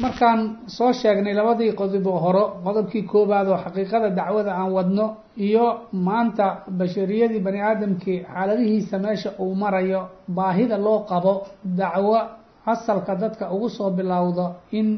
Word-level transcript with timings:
markaan 0.00 0.40
soo 0.76 0.92
sheegnay 0.92 1.34
labadii 1.34 1.72
qodob 1.80 2.06
oo 2.06 2.18
horo 2.24 2.44
qodobkii 2.64 3.02
koowaad 3.12 3.48
oo 3.48 3.58
xaqiiqada 3.64 4.08
dacwada 4.18 4.52
aan 4.60 4.72
wadno 4.76 5.06
iyo 5.46 5.66
maanta 5.92 6.46
bashariyadii 6.78 7.40
bani 7.46 7.60
aadamkii 7.62 8.18
xaaladihiisa 8.34 8.98
meesha 8.98 9.30
uu 9.38 9.54
marayo 9.54 10.00
baahida 10.36 10.76
loo 10.78 10.98
qabo 11.10 11.46
dacwo 11.64 12.18
asalka 12.66 13.14
dadka 13.22 13.50
ugu 13.54 13.68
soo 13.70 13.90
bilowdo 13.90 14.46
in 14.72 14.88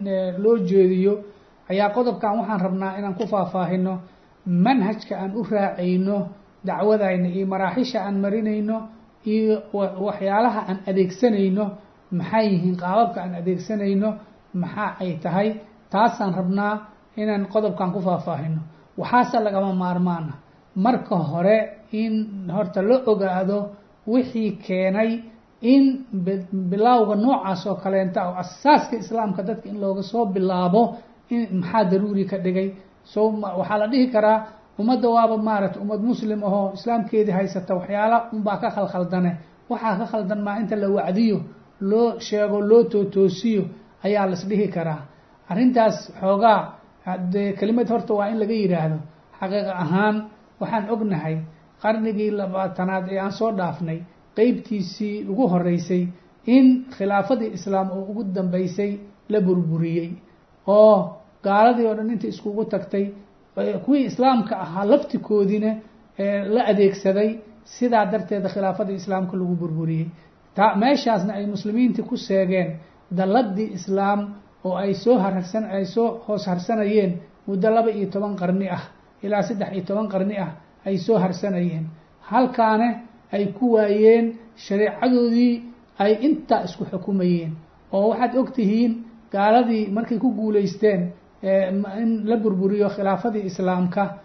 loo 0.42 0.56
jeediyo 0.68 1.12
ayaa 1.70 1.90
qodobkan 1.96 2.38
waxaan 2.38 2.60
rabnaa 2.66 2.98
inaan 2.98 3.14
ku 3.14 3.26
faahfaahino 3.32 3.94
manhajka 4.46 5.14
aan 5.22 5.32
u 5.36 5.42
raacayno 5.50 6.18
dacwadayna 6.64 7.28
iyo 7.36 7.46
maraaxisha 7.46 7.98
aan 8.06 8.16
marinayno 8.24 8.76
iyo 9.34 9.54
waxyaalaha 10.06 10.60
aan 10.70 10.78
adeegsanayno 10.90 11.64
maxay 12.18 12.46
yihiin 12.52 12.76
qaababka 12.82 13.18
aan 13.22 13.34
adeegsanayno 13.40 14.10
maxaa 14.62 14.90
ay 15.02 15.10
tahay 15.24 15.48
taasaan 15.92 16.32
rabnaa 16.40 16.74
inaan 17.20 17.44
qodobkan 17.52 17.90
ku 17.94 18.00
faahfaahino. 18.06 18.60
Waxaase 19.00 19.38
lagama 19.46 19.72
maarmaana 19.82 20.32
marka 20.84 21.16
hore 21.30 21.58
in 22.02 22.14
horta 22.56 22.80
la 22.88 22.96
ogaado 23.12 23.58
wixii 24.12 24.50
keenay 24.66 25.10
in 25.72 25.84
bilowga 26.70 27.14
noocaas 27.24 27.62
oo 27.70 27.74
kaleenta 27.84 28.20
oo 28.28 28.34
asaaska 28.42 28.94
islaamka 29.02 29.42
dadka 29.48 29.68
in 29.68 29.76
looga 29.82 30.02
soo 30.02 30.24
bilaabo 30.34 30.82
in 31.34 31.42
maxaa 31.60 31.84
daruuri 31.90 32.24
ka 32.30 32.36
dhigay? 32.44 32.68
So 33.12 33.20
waxaa 33.58 33.78
la 33.82 33.86
dhihi 33.92 34.06
karaa 34.14 34.38
ummadda 34.80 35.08
waaba 35.16 35.36
maaragtay 35.48 35.80
ummad 35.82 36.00
muslim 36.10 36.40
ahoo 36.48 36.72
islaamkeedii 36.76 37.32
haysata 37.38 37.72
waxyaala 37.78 38.16
unbaa 38.34 38.56
ka 38.62 38.68
khalkhaldane. 38.76 39.32
Waxaa 39.70 39.98
ka 40.00 40.06
khaldan 40.12 40.40
maa 40.46 40.56
inta 40.60 40.76
la 40.82 40.88
wacdiyo 40.96 41.38
loo 41.90 42.08
sheego 42.26 42.58
loo 42.70 42.82
tootoosiyo 42.92 43.62
ayaa 44.06 44.26
las 44.32 44.42
dhihi 44.50 44.68
karaa. 44.76 45.00
Arrintaas 45.50 45.96
xoogaa 46.20 46.60
dee 47.32 47.52
kelimad 47.58 47.88
horta 47.92 48.12
waa 48.18 48.28
in 48.32 48.38
laga 48.42 48.54
yidhaahdo 48.62 48.98
xaqiiq 49.40 49.66
ahaan 49.84 50.16
waxaan 50.60 50.84
ognahay 50.94 51.36
qarnigii 51.82 52.30
labaatanaad 52.40 53.04
ee 53.12 53.18
aan 53.24 53.32
soo 53.38 53.50
dhaafnay 53.58 53.98
qeybtiisii 54.36 55.16
ugu 55.30 55.44
horeysay 55.52 56.02
in 56.56 56.66
khilaafadii 56.96 57.50
islaam 57.58 57.86
oo 57.96 58.02
ugu 58.10 58.22
dambeysay 58.36 58.90
la 59.32 59.38
burburiyey 59.46 60.08
oo 60.78 60.96
gaaladii 61.46 61.86
oo 61.88 61.94
dhan 61.98 62.10
inta 62.14 62.26
iskugu 62.32 62.64
tagtay 62.74 63.04
kuwii 63.84 64.04
islaamka 64.10 64.54
ahaa 64.64 64.84
laftikoodiina 64.92 65.70
la 66.54 66.62
adeegsaday 66.70 67.30
sidaa 67.76 68.04
darteeda 68.12 68.48
khilaafadii 68.54 68.96
islaamka 69.02 69.34
lagu 69.40 69.54
burburiyey. 69.62 70.06
Meeshaasna 70.82 71.32
ay 71.38 71.46
muslimiintii 71.54 72.04
ku 72.10 72.16
seegeen 72.16 72.68
dalladii 73.10 73.72
islaam 73.78 74.20
oo 74.64 74.74
ay 74.76 74.94
soo 74.94 75.18
harsan 75.18 75.64
ay 75.64 75.84
soo 75.84 76.08
hoos 76.26 76.46
harsanayeen 76.46 77.12
muddo 77.46 77.70
laba 77.70 77.90
iyo 77.90 78.08
toban 78.10 78.36
qarni 78.36 78.68
ah 78.68 78.82
ilaa 79.22 79.42
saddex 79.42 79.70
iyo 79.72 79.84
toban 79.84 80.08
qarni 80.08 80.36
ah 80.38 80.50
ay 80.86 80.96
soo 80.98 81.18
harsanayeen. 81.18 81.86
Halkaane 82.20 82.88
ay 83.32 83.46
ku 83.52 83.72
waayeen 83.74 84.26
shareecadoodii 84.56 85.62
ay 85.98 86.12
intaa 86.26 86.64
isku 86.64 86.84
xukumayeen. 86.84 87.52
Oo 87.92 88.08
waxaad 88.10 88.34
og 88.36 88.50
tihiin 88.54 88.92
gaaladii 89.32 89.90
markay 89.90 90.18
ku 90.18 90.30
guulaysteen 90.34 91.12
in 92.02 92.10
la 92.28 92.36
burburiyo 92.36 92.88
khilaafadii 92.88 93.44
islaamka 93.50 94.18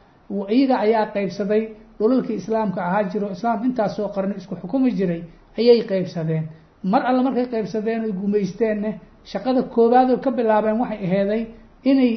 iyaga 0.50 0.76
ayaa 0.80 1.06
qeybsaday 1.14 1.64
dhulalkii 2.00 2.36
islaamka 2.42 2.82
ahaa 2.86 3.04
jiro 3.12 3.30
islaam 3.32 3.64
intaasoo 3.66 4.08
qarni 4.16 4.36
isku 4.38 4.56
xukumi 4.56 4.92
jiray 4.98 5.22
ayay 5.58 5.82
qeybsadeen 5.90 6.44
mar 6.84 7.02
alle 7.06 7.24
markay 7.24 7.46
qeybsadeen 7.54 8.02
oy 8.06 8.12
gumaysteenne 8.12 9.00
shaqada 9.32 9.64
koowaad 9.64 10.10
oo 10.12 10.18
ka 10.18 10.32
bilaabeen 10.32 10.80
waxay 10.80 11.00
aheeday 11.08 11.42
inay 11.84 12.12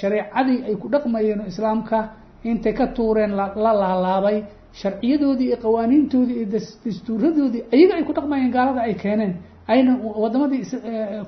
shareecadii 0.00 0.58
ay 0.68 0.74
ku 0.76 0.88
dhaqmayeen 0.88 1.40
oo 1.40 1.46
islaamka 1.46 1.98
intay 2.44 2.72
ka 2.72 2.86
tuureen 2.86 3.30
la 3.36 3.46
laalaabay 3.56 4.42
sharciyadoodii 4.72 5.46
iyo 5.48 5.56
qawaaniintoodii 5.64 6.36
iyo 6.40 6.46
dastuuradoodii 6.84 7.62
ayaga 7.74 7.94
ay 7.98 8.04
ku 8.04 8.12
dhaqmayeen 8.12 8.50
gaalada 8.50 8.80
ay 8.82 8.94
keeneen 8.94 9.34
ayna 9.68 9.92
wadamadii 10.22 10.62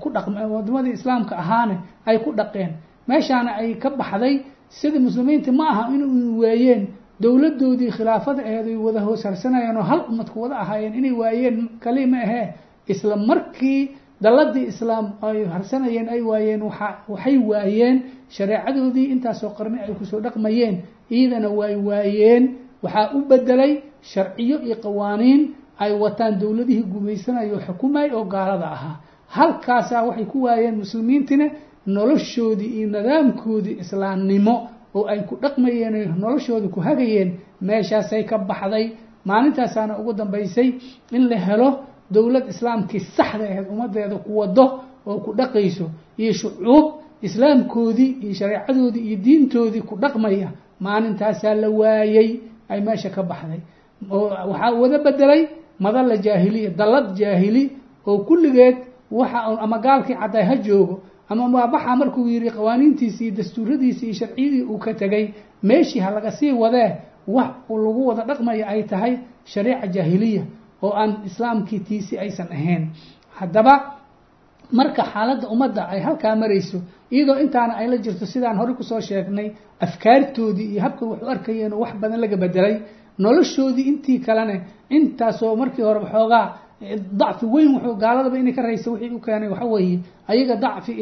ku 0.02 0.08
dhaq 0.10 0.26
wadamadii 0.54 0.92
islaamka 0.98 1.34
ahaane 1.36 1.76
ay 2.06 2.18
ku 2.18 2.32
dhaqeen. 2.32 2.70
Meeshaana 3.08 3.50
ay 3.60 3.74
ka 3.74 3.90
baxday 3.90 4.34
sidii 4.68 4.98
muslimiinta 4.98 5.52
ma 5.52 5.64
aha 5.72 5.82
in 5.94 6.02
waayeen 6.42 6.82
dowladoodii 7.20 7.90
khilaafada 7.90 8.42
aheed 8.42 8.66
ay 8.68 8.76
wada 8.76 9.00
hoos 9.00 9.22
harsanayeen 9.24 9.76
oo 9.76 9.82
hal 9.82 10.00
ummadku 10.10 10.40
wada 10.42 10.56
ahaayeen 10.62 10.94
inay 10.94 11.12
waayeen 11.12 11.68
kali 11.80 12.06
ma 12.06 12.18
ahee 12.26 12.46
isla 12.92 13.16
markii 13.16 13.80
dalladii 14.24 14.66
islaam 14.72 15.06
ay 15.22 15.44
harsanayeen 15.54 16.08
ay 16.14 16.20
waayeen 16.30 16.62
waa 16.62 16.90
waxay 17.08 17.36
waayeen 17.50 17.96
shareecadoodii 18.36 19.06
intaasoo 19.14 19.50
qarni 19.58 19.78
ay 19.84 19.92
ku 19.98 20.04
soo 20.10 20.20
dhaqmayeen 20.20 20.74
iyadana 21.10 21.48
way 21.58 21.74
waayeen 21.88 22.44
waxaa 22.82 23.10
u 23.16 23.20
bedelay 23.30 23.72
sharciyo 24.12 24.56
iyo 24.66 24.76
qawaaniin 24.84 25.40
ay 25.84 25.92
wataan 26.02 26.38
dowladihii 26.40 26.82
gumaysanaya 26.92 27.52
oo 27.54 27.60
xukumay 27.66 28.08
oo 28.16 28.24
gaalada 28.24 28.68
ahaa. 28.76 28.96
Halkaasaa 29.36 30.02
waxay 30.08 30.24
ku 30.32 30.42
waayeen 30.44 30.76
muslimiintina 30.82 31.46
noloshoodii 31.86 32.70
iyo 32.78 32.86
nidaamkoodii 32.94 33.76
islaamnimo 33.82 34.54
oo 34.94 35.04
ay 35.12 35.20
ku 35.28 35.34
dhaqmayeen 35.42 35.94
o 36.12 36.14
noloshooda 36.22 36.68
ku 36.68 36.80
hagayeen. 36.80 37.30
Meeshaasay 37.60 38.24
ka 38.24 38.38
baxday. 38.38 38.86
Maalintaasaana 39.24 39.98
ugu 40.00 40.12
dambaysay 40.12 40.68
in 41.12 41.28
la 41.30 41.36
helo 41.46 41.68
dowlad 42.10 42.48
islaamkii 42.52 43.00
saxda 43.16 43.44
aheyd 43.44 43.66
ummadeeda 43.72 44.16
ku 44.24 44.30
wado 44.38 44.64
oo 45.06 45.18
ku 45.24 45.30
dhaqayso 45.38 45.86
iyo 46.18 46.32
shucuub 46.32 46.84
islaamkoodii 47.22 48.10
iyo 48.22 48.34
shareecadoodii 48.34 49.00
iyo 49.08 49.16
diintoodii 49.24 49.80
ku 49.88 49.94
dhaqmaya 49.96 50.48
maalintaasaa 50.80 51.54
la 51.54 51.68
waayey 51.70 52.40
ay 52.68 52.80
meesha 52.80 53.10
ka 53.10 53.22
baxday. 53.22 53.60
Waxaa 54.10 54.72
wada 54.80 54.98
bedelay 54.98 55.42
madalla 55.78 56.16
jaahiliya 56.16 56.70
dallad 56.70 57.14
jaahili 57.16 57.72
oo 58.06 58.18
kulligeed 58.28 58.76
waxa 59.10 59.38
ama 59.64 59.78
gaalkii 59.78 60.14
cadday 60.14 60.42
ha 60.44 60.56
joogo 60.56 61.00
ama 61.28 61.48
maabaxa 61.48 61.96
markuu 61.96 62.28
yihi 62.28 62.50
qawaaniintiisi 62.50 63.24
iyo 63.26 63.34
dastuuradiisi 63.36 64.04
iyo 64.06 64.14
sharciyadii 64.14 64.62
uu 64.62 64.78
ka 64.78 64.94
tegay 64.94 65.24
meeshii 65.62 66.00
ha 66.00 66.10
laga 66.10 66.30
sii 66.30 66.52
wadee 66.52 66.90
wax 67.28 67.50
lagu 67.68 68.06
wada 68.06 68.24
dhaqmaya 68.24 68.66
ay 68.68 68.82
tahay 68.82 69.18
shariica 69.44 69.86
jaahiliya 69.86 70.42
oo 70.82 70.92
aan 71.00 71.10
islaamkii 71.28 71.80
tiisi 71.88 72.14
aysan 72.18 72.48
ahayn. 72.56 72.82
Haddaba 73.38 73.74
marka 74.72 75.02
xaaladda 75.12 75.46
ummadda 75.54 75.82
ay 75.92 76.00
halkaa 76.06 76.36
marayso 76.42 76.78
iyadoo 77.14 77.38
intaana 77.44 77.72
ay 77.80 77.86
la 77.92 77.96
jirto 78.04 78.26
sidaan 78.26 78.56
horey 78.60 78.74
ku 78.78 78.82
soo 78.90 79.00
sheegnay 79.00 79.48
afkaartoodii 79.86 80.68
iyo 80.72 80.80
habka 80.86 81.04
wax 81.10 81.20
u 81.22 81.26
arkayeen 81.34 81.72
oo 81.72 81.80
wax 81.84 81.92
badan 82.02 82.20
laga 82.20 82.36
bedelay 82.36 82.74
noloshoodii 83.18 83.86
intii 83.90 84.18
kalene 84.26 84.56
intaasoo 84.96 85.56
markii 85.56 85.82
hore 85.88 86.00
waxoogaa 86.04 86.46
dacfi 87.20 87.46
weyn 87.54 87.70
wuxuu 87.74 87.94
gaaladaba 88.02 88.36
inay 88.38 88.52
ka 88.56 88.62
raysa 88.62 88.90
wixii 88.90 89.10
u 89.16 89.20
keenay 89.20 89.48
waxa 89.48 89.64
weeye 89.72 89.98
ayaga 90.28 90.54
dacfi 90.64 90.92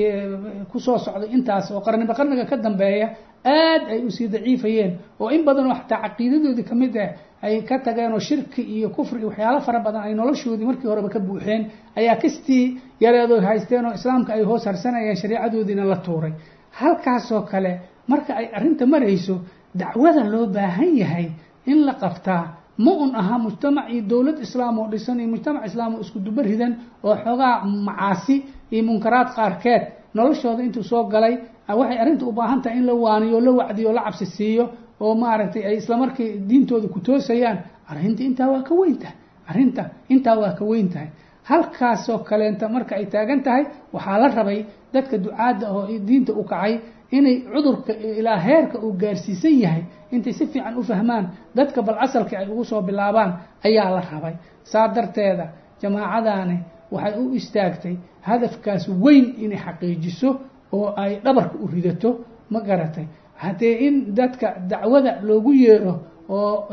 ku 0.73 0.79
soo 0.81 0.99
socday 0.99 1.29
intaas 1.37 1.71
oo 1.71 1.81
qarniba 1.87 2.15
qarniga 2.19 2.45
ka 2.51 2.57
dambeeya 2.57 3.07
aad 3.45 3.83
ay 3.93 4.01
u 4.07 4.11
sii 4.11 4.29
daciifayeen. 4.29 4.93
Oo 5.21 5.29
in 5.31 5.45
badan 5.45 5.67
oo 5.71 5.75
xataa 5.81 6.01
caqiidadoodii 6.05 6.65
ka 6.71 6.75
mid 6.75 6.97
ah 6.97 7.11
ay 7.43 7.63
ka 7.69 7.79
tageen 7.79 8.13
oo 8.13 8.19
shirki 8.29 8.63
iyo 8.63 8.89
kufri 8.91 9.19
iyo 9.21 9.29
waxyaalo 9.29 9.61
fara 9.67 9.81
badan 9.87 10.03
ay 10.07 10.15
noloshoodii 10.15 10.67
markii 10.71 10.89
horeba 10.91 11.09
ka 11.09 11.21
buuxeen 11.21 11.63
ayaa 11.97 12.17
kastii 12.23 12.65
yareedo 13.01 13.41
haysteen 13.41 13.85
oo 13.87 13.95
islaamka 13.99 14.33
ay 14.37 14.43
hoos 14.43 14.65
harsanayeen 14.67 15.17
shareecadoodiina 15.17 15.85
la 15.85 15.97
tuuray. 15.97 16.33
Halkaasoo 16.81 17.43
kale 17.51 17.81
marka 18.09 18.33
ay 18.37 18.47
arrinta 18.57 18.87
marayso 18.87 19.35
dacwada 19.75 20.25
loo 20.25 20.47
baahan 20.47 20.97
yahay 21.03 21.27
in 21.67 21.85
la 21.87 21.95
qabtaa 21.95 22.45
ma 22.79 22.93
un 22.93 23.15
aha 23.15 23.39
mujtamac 23.39 23.87
iyo 23.93 24.03
dowlad 24.11 24.39
islaam 24.47 24.79
oo 24.79 24.89
dhisan 24.93 25.21
iyo 25.21 25.29
mujtamac 25.29 25.67
islaam 25.67 25.95
oo 25.95 26.01
isku 26.01 26.19
duba 26.19 26.43
ridan 26.43 26.73
oo 27.05 27.15
xoogaa 27.25 27.65
macaasi 27.65 28.37
iyo 28.71 28.83
munkaraad 28.89 29.29
qaarkeed 29.37 29.83
noloshooda 30.15 30.63
intuu 30.63 30.83
soo 30.83 31.05
galay 31.13 31.35
waxay 31.69 31.99
arrinta 32.03 32.25
u 32.27 32.33
baahan 32.33 32.61
tahay 32.63 32.79
in 32.79 32.87
la 32.87 32.95
waaniyo 32.95 33.41
la 33.41 33.51
wacdiyo 33.61 33.93
la 33.93 34.03
cabsi 34.07 34.27
siiyo 34.27 34.65
oo 35.01 35.15
maaragtay 35.15 35.63
ay 35.69 35.77
islamarkii 35.77 36.31
diintooda 36.49 36.89
ku 36.89 37.01
toosayaan 37.01 37.59
arrinta 37.91 38.23
intaa 38.29 38.49
waa 38.53 38.63
ka 38.69 38.75
weyn 38.75 38.97
tahay 38.99 39.17
arrinta 39.51 39.83
intaa 40.09 40.37
waa 40.43 40.53
ka 40.59 40.65
weyn 40.65 40.89
tahay. 40.89 41.09
Halkaasoo 41.49 42.19
kaleenta 42.29 42.69
marka 42.69 42.95
ay 42.97 43.07
taagan 43.07 43.41
tahay 43.43 43.65
waxaa 43.93 44.19
la 44.23 44.29
rabay 44.29 44.61
dadka 44.93 45.17
ducaadda 45.19 45.67
oo 45.73 45.87
diinta 46.09 46.33
u 46.33 46.45
kacay 46.45 46.75
inay 47.11 47.37
cudurka 47.53 47.93
ilaa 48.21 48.39
heerka 48.47 48.79
uu 48.79 48.93
gaarsiisan 48.93 49.55
yahay. 49.65 49.83
Intay 50.13 50.33
si 50.33 50.47
fiican 50.47 50.77
u 50.79 50.83
fahmaan 50.83 51.25
dadka 51.57 51.83
bal 51.83 51.97
asalka 52.05 52.39
ay 52.39 52.49
ugu 52.53 52.65
soo 52.65 52.83
bilaabaan 52.83 53.31
ayaa 53.65 53.91
la 53.95 54.01
rabay. 54.13 54.35
Saa 54.65 54.89
darteeda 54.95 55.47
jamaacadaani 55.83 56.57
waxay 56.93 57.15
u 57.23 57.35
istaagtay 57.35 57.95
hadafkaas 58.29 58.85
weyn 59.05 59.25
inay 59.45 59.59
xaqiijiso 59.65 60.31
oo 60.73 60.93
ay 61.03 61.21
dhabarka 61.25 61.57
u 61.63 61.67
ridato 61.75 62.11
ma 62.53 62.61
garatay 62.61 63.07
haddee 63.43 63.75
in 63.87 63.95
dadka 64.19 64.49
dacwada 64.71 65.13
loogu 65.29 65.53
yeero 65.63 65.95
oo 66.29 66.69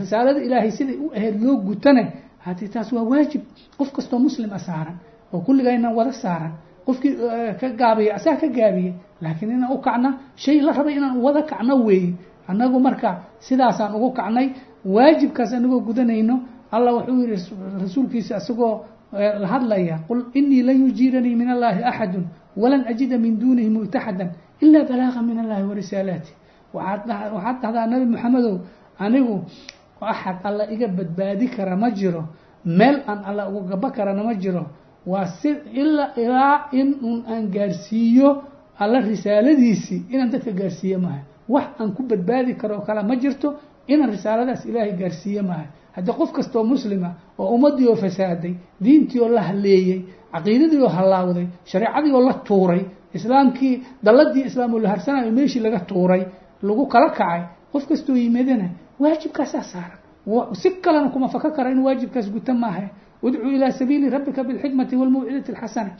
risaalada 0.00 0.40
ilaahay 0.46 0.70
siday 0.78 0.96
u 1.04 1.10
ahayd 1.16 1.36
loo 1.44 1.56
gutane 1.68 2.04
haddii 2.44 2.68
taas 2.74 2.92
waa 2.92 3.02
waajib. 3.12 3.42
Qof 3.78 3.88
kastoo 3.96 4.18
muslima 4.18 4.58
saaran 4.58 4.96
oo 5.32 5.40
kulligayna 5.46 5.88
wada 5.98 6.12
saaran 6.22 6.52
qofkii 6.86 7.14
ka 7.60 7.68
gaabiya 7.80 8.14
asaa 8.18 8.36
ka 8.42 8.48
gaabiyey 8.48 8.92
laakiin 9.22 9.50
inaan 9.56 9.72
u 9.72 9.78
kacna 9.86 10.10
shay 10.36 10.60
la 10.60 10.72
rabay 10.72 10.94
inaan 10.98 11.16
wada 11.24 11.42
kacno 11.42 11.74
weeye. 11.86 12.12
Annagu 12.48 12.80
marka 12.80 13.10
sidaasaan 13.46 13.94
ugu 13.96 14.10
kacnay 14.18 14.46
waajibkaas 14.84 15.52
anagoo 15.52 15.80
gudanayno 15.80 16.34
allah 16.72 16.92
wuxuu 16.96 17.20
yihi 17.22 17.36
rasuulkiisa 17.82 18.36
isagoo 18.36 18.74
la 19.42 19.46
hadlaya 19.52 19.96
qul 20.08 20.20
inii 20.34 20.62
lan 20.62 20.76
yujiiranii 20.86 21.34
min 21.40 21.48
allahi 21.54 21.82
axadu 21.90 22.20
walan 22.56 22.82
ajida 22.90 23.18
min 23.18 23.38
duunihi 23.40 23.70
multaxadan 23.70 24.28
ila 24.64 24.84
balaaga 24.88 25.20
min 25.28 25.38
allahi 25.44 25.64
warisaalaati 25.70 26.32
waxaad 26.74 27.32
waxaad 27.34 27.56
dhahdaa 27.62 27.86
nabi 27.92 28.06
maxamedow 28.14 28.56
anigu 29.04 29.36
axad 30.12 30.36
alla 30.48 30.64
iga 30.74 30.88
badbaadi 30.88 31.46
kara 31.56 31.76
ma 31.76 31.90
jiro. 31.90 32.22
Meel 32.64 32.96
aan 33.06 33.20
alla 33.28 33.48
uga 33.48 33.68
gaba 33.70 33.90
karana 33.90 34.22
ma 34.24 34.34
jiro. 34.34 34.64
Waa 35.06 35.26
si 35.26 35.48
ilaa 35.80 36.12
ilaa 36.16 36.68
in 36.72 36.88
un 37.02 37.24
aan 37.32 37.44
gaarsiiyo 37.54 38.28
alla 38.78 39.00
risaaladiisii 39.00 40.00
inaan 40.12 40.30
dadka 40.32 40.50
gaarsiiye 40.60 40.96
maaha 41.04 41.20
wax 41.48 41.66
aan 41.80 41.92
ku 41.96 42.02
badbaadi 42.02 42.54
karo 42.60 42.74
oo 42.78 42.84
kale 42.86 43.02
ma 43.02 43.16
jirto. 43.16 43.48
Inaan 43.88 44.10
risaaladaas 44.10 44.64
ilaahay 44.66 44.92
gaarsiiye 45.00 45.42
maaha 45.42 45.66
haddii 45.96 46.12
qof 46.18 46.30
kastoo 46.32 46.64
muslima 46.64 47.10
oo 47.38 47.48
ummaddii 47.54 47.88
oo 47.88 47.96
fasaaday 47.96 48.54
diintii 48.84 49.20
oo 49.20 49.28
la 49.28 49.42
haleeyey 49.42 50.00
caqiidadii 50.32 50.80
oo 50.82 50.88
hallaawday 50.88 51.46
shareecadii 51.64 52.12
oo 52.12 52.20
la 52.28 52.34
tuuray 52.34 52.82
islaamkii 53.14 53.74
dalladii 54.04 54.44
islaam 54.50 54.74
oo 54.74 54.80
la 54.84 54.88
harsanayo 54.88 55.32
meeshii 55.32 55.60
laga 55.66 55.80
tuuray 55.90 56.22
lagu 56.62 56.86
kala 56.92 57.08
kacay 57.10 57.40
qof 57.72 57.84
kastoo 57.88 58.16
yimaadana 58.16 58.66
waajibkaasaa 59.02 59.62
saaran 59.72 59.98
si 60.60 60.68
kalena 60.84 61.08
kuma 61.14 61.28
faka 61.28 61.50
kara 61.50 61.70
in 61.70 61.78
waajibkaas 61.86 62.30
guta 62.32 62.54
maaha. 62.54 62.88
Udcuu 63.22 63.50
ilaa 63.56 63.70
sabiili 63.78 64.10
rabbika 64.10 64.44
bilxikmati 64.44 64.96
walmawcidati 64.96 65.52
alxasana. 65.52 65.90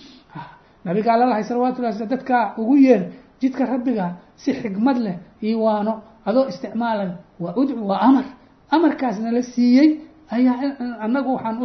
Nabiga 0.84 1.12
alla 1.14 1.26
lahay 1.26 1.44
salawatu 1.44 1.82
llahi 1.82 2.06
dadkaa 2.06 2.54
ugu 2.58 2.76
yeer 2.76 3.02
jidka 3.40 3.66
rabbiga 3.66 4.06
si 4.36 4.52
xikmad 4.52 4.96
leh 5.06 5.16
iyo 5.42 5.62
waano 5.62 5.92
adoo 6.28 6.48
isticmaalay 6.48 7.10
waa 7.40 7.54
udcu 7.60 7.88
waa 7.88 8.00
amar. 8.08 8.24
Amarkaasna 8.70 9.30
la 9.32 9.42
siiyey 9.42 9.88
ayaa 10.30 10.54
annagu 11.04 11.34
waaan 11.36 11.56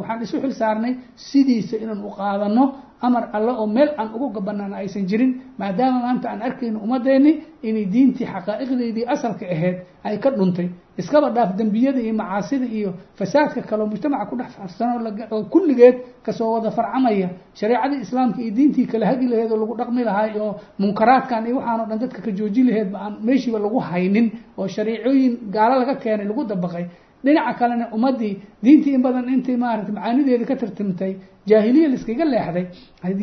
waxaan 0.00 0.22
isu 0.22 0.36
xil 0.42 0.52
saarnay 0.60 0.92
sidiisa 1.16 1.76
inaan 1.76 2.00
u 2.04 2.10
qaadano 2.18 2.64
amar 3.06 3.24
alle 3.36 3.52
oo 3.52 3.66
meel 3.66 3.90
aan 3.98 4.08
ugu 4.14 4.28
gabanana 4.36 4.76
aysan 4.82 5.06
jirin 5.10 5.32
maadaama 5.58 5.98
maanta 6.06 6.26
aan 6.30 6.42
arkayno 6.42 6.78
ummadeenni 6.84 7.32
inay 7.62 7.84
diintii 7.94 8.26
xaqaa'iqdeedii 8.26 9.04
asalka 9.14 9.44
ahayd 9.54 9.76
ay 10.04 10.18
ka 10.18 10.30
dhuntay. 10.30 10.68
Iskaba 10.98 11.30
dhaaf 11.30 11.56
dembiyada 11.56 12.00
iyo 12.00 12.14
macaasida 12.14 12.66
iyo 12.78 12.90
fasaadka 13.18 13.60
kaleo 13.62 13.86
mujtamaca 13.86 14.26
ku 14.30 14.36
dhex 14.36 14.50
faafsano 14.56 15.08
oo 15.30 15.44
kulligeed 15.52 15.96
ka 16.24 16.32
soo 16.32 16.52
wada 16.54 16.70
farcamaya. 16.70 17.28
Shareecadii 17.54 18.00
islaamka 18.04 18.38
iyo 18.42 18.52
diintii 18.56 18.86
kala 18.86 19.06
hagi 19.06 19.26
laheed 19.32 19.50
oo 19.52 19.56
lagu 19.62 19.74
dhaqmi 19.80 20.04
lahay 20.04 20.30
oo 20.40 20.60
munkaraadkan 20.78 21.46
iyo 21.46 21.56
waxaan 21.58 21.80
o 21.80 21.86
dhan 21.90 21.98
dadka 22.02 22.20
ka 22.22 22.30
jooji 22.38 22.62
laheedba 22.68 22.98
aan 23.04 23.14
meeshiiba 23.26 23.58
lagu 23.58 23.78
haynin 23.80 24.26
oo 24.58 24.66
shariicooyin 24.68 25.32
gaalo 25.54 25.74
laga 25.80 25.94
keenay 26.02 26.26
lagu 26.30 26.44
dabaqay 26.44 26.84
dhinaca 27.24 27.52
kalena 27.60 27.84
ummaddii 27.96 28.34
diintii 28.64 28.94
in 28.96 29.02
badan 29.06 29.28
intay 29.34 29.56
maarata 29.64 29.90
macaanideeda 29.96 30.44
ka 30.50 30.54
tartamtay 30.62 31.12
jaahiliya 31.50 31.88
laiskaga 31.92 32.24
leexday 32.32 32.64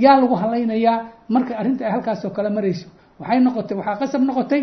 yaa 0.06 0.16
lagu 0.22 0.36
halaynayaa 0.44 0.98
marka 1.36 1.51
arrinta 1.62 1.81
ay 1.88 1.92
halkaasoo 1.96 2.31
kale 2.38 2.50
marayso 2.57 2.88
waxay 3.22 3.40
noqotay 3.46 3.75
waxaa 3.80 3.98
qasab 4.01 4.22
noqotay 4.30 4.62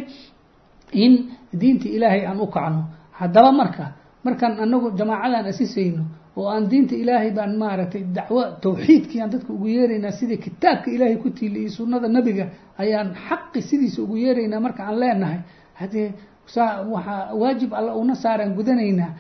in 1.05 1.13
diinta 1.61 1.87
ilaahay 1.97 2.23
aan 2.27 2.41
u 2.41 2.47
kacno. 2.57 2.83
Haddaba 3.19 3.51
marka 3.61 3.85
markaan 4.25 4.55
anagu 4.65 4.89
jamaacadan 4.99 5.47
asisayno 5.53 6.03
oo 6.39 6.47
aan 6.55 6.65
diinta 6.71 6.95
ilaahay 7.03 7.31
baan 7.37 7.53
maaragtay 7.63 8.03
dacwo 8.17 8.41
tawxiidkii 8.63 9.21
aan 9.23 9.31
dadka 9.35 9.51
ugu 9.57 9.67
yeeraynaa 9.77 10.13
sidii 10.19 10.37
kitaabka 10.47 10.89
ilaahay 10.95 11.17
ku 11.23 11.29
tiili 11.37 11.59
iyo 11.65 11.71
sunnada 11.77 12.09
nebiga 12.17 12.45
ayaan 12.83 13.09
xaqi 13.29 13.61
sidiisa 13.69 13.99
ugu 14.05 14.17
yeeraynaa 14.25 14.61
marka 14.67 14.81
aan 14.89 14.97
leenahay. 15.03 15.41
Haddee 15.81 16.09
waxaa 16.55 17.35
waajib 17.41 17.71
alla 17.75 17.93
una 17.95 18.15
saaraan 18.15 18.55
gudanaynaa 18.59 19.11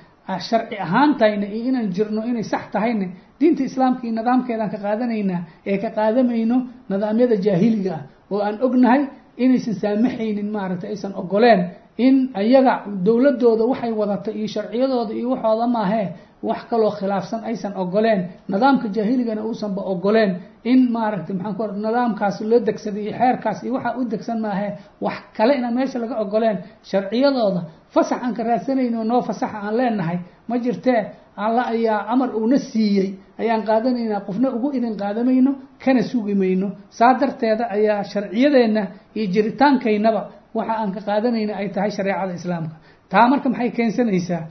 sharci 0.49 0.77
ahaantayna 0.87 1.47
iyo 1.47 1.65
inaan 1.71 1.89
jirno 1.97 2.21
inay 2.31 2.43
sax 2.53 2.65
tahayna 2.73 3.07
diinta 3.41 3.63
islaamka 3.65 4.03
iyo 4.07 4.13
nidaamkeedaan 4.19 4.71
ka 4.75 4.79
qaadanaynaa 4.87 5.41
ee 5.67 5.79
ka 5.79 5.91
qaadamayno 5.99 6.57
nidaamyada 6.91 7.37
jaahiliga 7.47 7.93
ah. 7.95 8.03
Oo 8.31 8.41
aan 8.47 8.57
ognahay 8.67 9.03
inaysan 9.37 9.75
saamaxaynin 9.83 10.49
maaragtay 10.57 10.91
aysan 10.91 11.13
ogoleen 11.21 11.61
in 11.99 12.17
ayaga 12.35 12.75
dowladooda 13.07 13.65
waxay 13.71 13.93
wadata 14.01 14.31
iyo 14.39 14.47
sharciyadooda 14.55 15.13
iyo 15.15 15.29
waxooda 15.31 15.67
maahee 15.67 16.09
wax 16.43 16.61
kaloo 16.71 16.91
khilaafsan 16.99 17.41
aysan 17.49 17.73
ogoleen 17.83 18.21
nidaamka 18.49 18.89
jaahiligana 18.97 19.43
uusanba 19.49 19.83
ogoleen 19.93 20.31
in 20.65 20.81
maaragtay 20.93 21.37
maxaan 21.37 21.55
ku 21.59 21.65
nidaamkaas 21.87 22.37
loo 22.51 22.61
degsaday 22.69 23.03
iyo 23.09 23.13
xeerkaas 23.21 23.59
iyo 23.65 23.73
waxaa 23.77 23.97
u 24.01 24.05
degsan 24.13 24.39
maahee 24.45 24.71
wax 25.05 25.17
kale 25.37 25.53
inaan 25.59 25.75
meesha 25.75 25.99
laga 26.03 26.17
ogoleen 26.25 26.59
sharciyadooda 26.91 27.61
fasax 27.95 28.19
aan 28.25 28.35
ka 28.37 28.43
raadsanayno 28.49 29.05
noo 29.11 29.23
fasaxa 29.29 29.59
aan 29.67 29.75
leenahay 29.79 30.19
ma 30.49 30.59
jirtee 30.65 31.01
alla 31.45 31.63
ayaa 31.75 32.01
amar 32.13 32.31
uuna 32.37 32.59
siiyey 32.59 33.09
ayaan 33.41 33.63
qaadanaynaa 33.69 34.21
qofna 34.27 34.49
ugu 34.57 34.69
idin 34.77 34.95
qaadamayno 35.03 35.53
kana 35.85 36.03
sugi 36.03 36.35
mayno. 36.35 36.69
Saa 36.99 37.15
darteeda 37.21 37.65
ayaa 37.77 38.03
sharciyadeenna 38.13 38.83
iyo 39.17 39.27
jiritaankaynaba 39.35 40.21
waxa 40.59 40.75
aan 40.81 40.91
ka 40.97 41.01
qaadanayna 41.09 41.53
ay 41.61 41.69
tahay 41.75 41.91
shareecada 41.97 42.33
islaamka. 42.41 42.77
Taa 43.13 43.27
marka 43.31 43.49
maxay 43.53 43.71
keensanaysaa? 43.77 44.43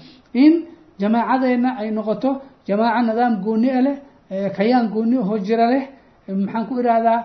In 0.44 0.54
jamaacadeenna 1.02 1.70
ay 1.82 1.90
noqoto 1.98 2.30
jamaaco 2.68 3.02
nidaam 3.08 3.34
gooni 3.46 3.70
a 3.70 3.82
leh 3.88 3.96
kayaan 4.58 4.88
gooni 4.94 5.16
ahoo 5.24 5.38
jira 5.48 5.66
leh 5.74 5.84
maxaan 6.46 6.66
ku 6.70 6.74
ihahdaa 6.82 7.20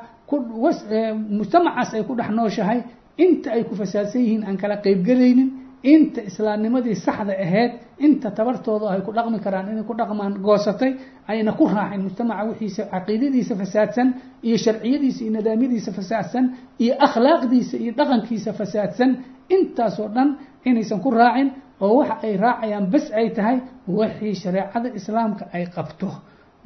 mujtamacaas 1.38 1.91
ay 1.97 2.03
ku 2.09 2.15
dhex 2.19 2.31
nooshahay 2.38 2.79
inta 3.25 3.49
ay 3.56 3.62
ku 3.69 3.75
fasaadsan 3.81 4.21
yihiin 4.25 4.43
aan 4.49 4.56
kala 4.62 4.77
qeybgelaynin 4.85 5.49
inta 5.82 6.21
islaamnimadii 6.31 6.94
saxda 7.06 7.32
ahayd 7.44 7.73
inta 8.06 8.29
tabartooda 8.38 8.87
ay 8.94 9.00
ku 9.06 9.12
dhaqmi 9.17 9.38
karaan 9.44 9.69
inay 9.73 9.85
ku 9.88 9.94
dhaqmaan 10.00 10.35
goosatay 10.47 10.93
ayna 11.29 11.53
ku 11.59 11.65
raacin 11.69 12.00
mujtamaca 12.06 12.44
wixiisa 12.49 12.82
caqiidadiisa 12.93 13.55
fasaadsan 13.61 14.09
iyo 14.47 14.56
sharciyadiisa 14.65 15.21
iyo 15.25 15.32
nidaamyadiisa 15.37 15.91
fasaadsan 15.99 16.44
iyo 16.85 16.94
akhlaaqdiisa 17.06 17.77
iyo 17.82 17.93
dhaqankiisa 17.99 18.50
fasaadsan 18.61 19.11
intaasoo 19.56 20.09
dhan 20.17 20.29
inaysan 20.69 21.00
ku 21.05 21.11
raacin 21.11 21.49
oo 21.85 21.93
waxa 22.00 22.17
ay 22.27 22.35
raacayaan 22.44 22.87
bas 22.93 23.06
ay 23.19 23.27
tahay 23.37 23.56
wixii 23.99 24.35
shareecada 24.43 24.88
islaamka 24.99 25.44
ay 25.56 25.65
qabto. 25.77 26.09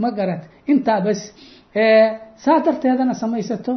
Ma 0.02 0.10
garat 0.10 0.42
intaa 0.72 1.00
bas 1.06 1.20
saa 2.44 2.58
darteedana 2.66 3.14
samaysato 3.22 3.72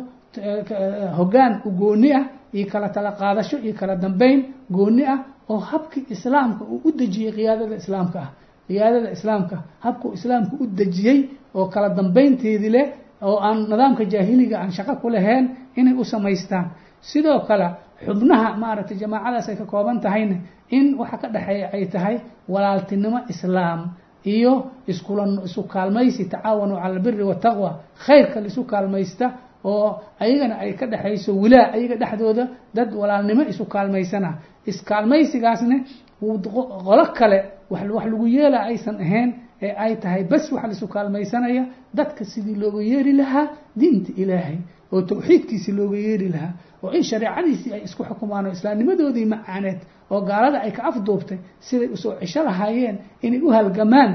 hoggaan 1.17 1.53
gooni 1.79 2.11
ah 2.19 2.25
iyo 2.53 2.65
kala 2.71 2.89
tala 2.89 3.11
qaadasho 3.19 3.57
iyo 3.65 3.73
kala 3.79 3.95
dambeyn 3.95 4.39
gooni 4.71 5.03
ah 5.13 5.19
oo 5.49 5.59
habkii 5.59 6.05
islaamka 6.09 6.63
uu 6.65 6.81
u 6.87 6.91
dejiyey 6.99 7.31
qiyaadada 7.37 7.75
islaamka 7.75 8.19
ah. 8.25 8.29
Qiyaadada 8.67 9.09
islaamka 9.17 9.57
habkuu 9.85 10.13
islaamka 10.17 10.53
u 10.59 10.65
dejiyey 10.79 11.19
oo 11.55 11.65
kala 11.73 11.89
dambeynteedii 11.89 12.69
leh 12.75 12.87
oo 13.21 13.37
aan 13.47 13.57
nidaamka 13.71 14.03
jaahiliga 14.13 14.55
aan 14.61 14.71
shaqo 14.77 14.95
ku 15.01 15.09
lahayn 15.09 15.45
inay 15.79 15.93
u 15.93 16.03
samaystaan. 16.03 16.65
Sidoo 17.01 17.39
kale 17.47 17.67
xubnaha 18.05 18.57
maaragtay 18.61 18.97
jamaacadaas 19.01 19.47
ay 19.49 19.55
ka 19.55 19.65
kooban 19.65 19.99
tahayna 20.01 20.35
in 20.69 20.95
waxa 20.99 21.17
ka 21.21 21.27
dhexeeya 21.33 21.67
ay 21.73 21.85
tahay 21.93 22.15
walaaltinimo 22.53 23.19
islaam 23.33 23.79
iyo 24.25 24.53
iskula 24.87 25.23
isu 25.47 25.61
kaalmaysi 25.73 26.23
tacaawanu 26.31 26.75
cala 26.75 26.85
albiri 26.95 27.23
wataqwa 27.23 27.69
khayrka 28.05 28.37
laisu 28.43 28.61
kaalmaysta 28.71 29.25
oo 29.63 29.99
ayagana 30.19 30.55
ay 30.63 30.73
ka 30.79 30.85
dhexayso 30.87 31.31
wilaa 31.41 31.71
ayaga 31.75 31.95
dhexdooda 32.01 32.43
dad 32.73 32.93
walaalnimo 32.93 33.43
isu 33.51 33.65
kaalmaysana. 33.65 34.29
Iskaalmaysigaasna 34.65 35.75
qolo 36.21 37.05
kale 37.17 37.39
wax 37.69 37.83
lagu 38.11 38.27
yeela 38.27 38.59
aysan 38.69 38.95
ahayn 39.01 39.29
ee 39.61 39.73
ay 39.83 39.95
tahay 40.03 40.23
bas 40.23 40.51
waxa 40.51 40.67
laisu 40.67 40.87
kaalmaysanaya. 40.87 41.63
Dadka 41.93 42.25
sidii 42.25 42.55
looga 42.55 42.81
yeeri 42.91 43.13
lahaa 43.13 43.47
diinta 43.79 44.11
ilaahay 44.21 44.57
oo 44.93 45.01
tawxiidkiisii 45.01 45.71
looga 45.79 45.97
yeeri 45.97 46.29
lahaa 46.29 46.53
oo 46.83 46.91
in 46.91 47.03
shareecadiisii 47.03 47.73
ay 47.73 47.81
isku 47.83 48.03
xukumaan 48.03 48.45
oo 48.45 48.51
islaamnimadoodii 48.57 49.25
macaaneed 49.25 49.79
oo 50.11 50.21
gaalada 50.21 50.61
ay 50.65 50.71
ka 50.71 50.83
afduubtay 50.89 51.37
siday 51.59 51.87
u 51.93 51.97
soo 51.97 52.13
cisho 52.19 52.43
lahaayeen 52.43 52.97
inay 53.21 53.41
u 53.41 53.49
halgamaan 53.51 54.11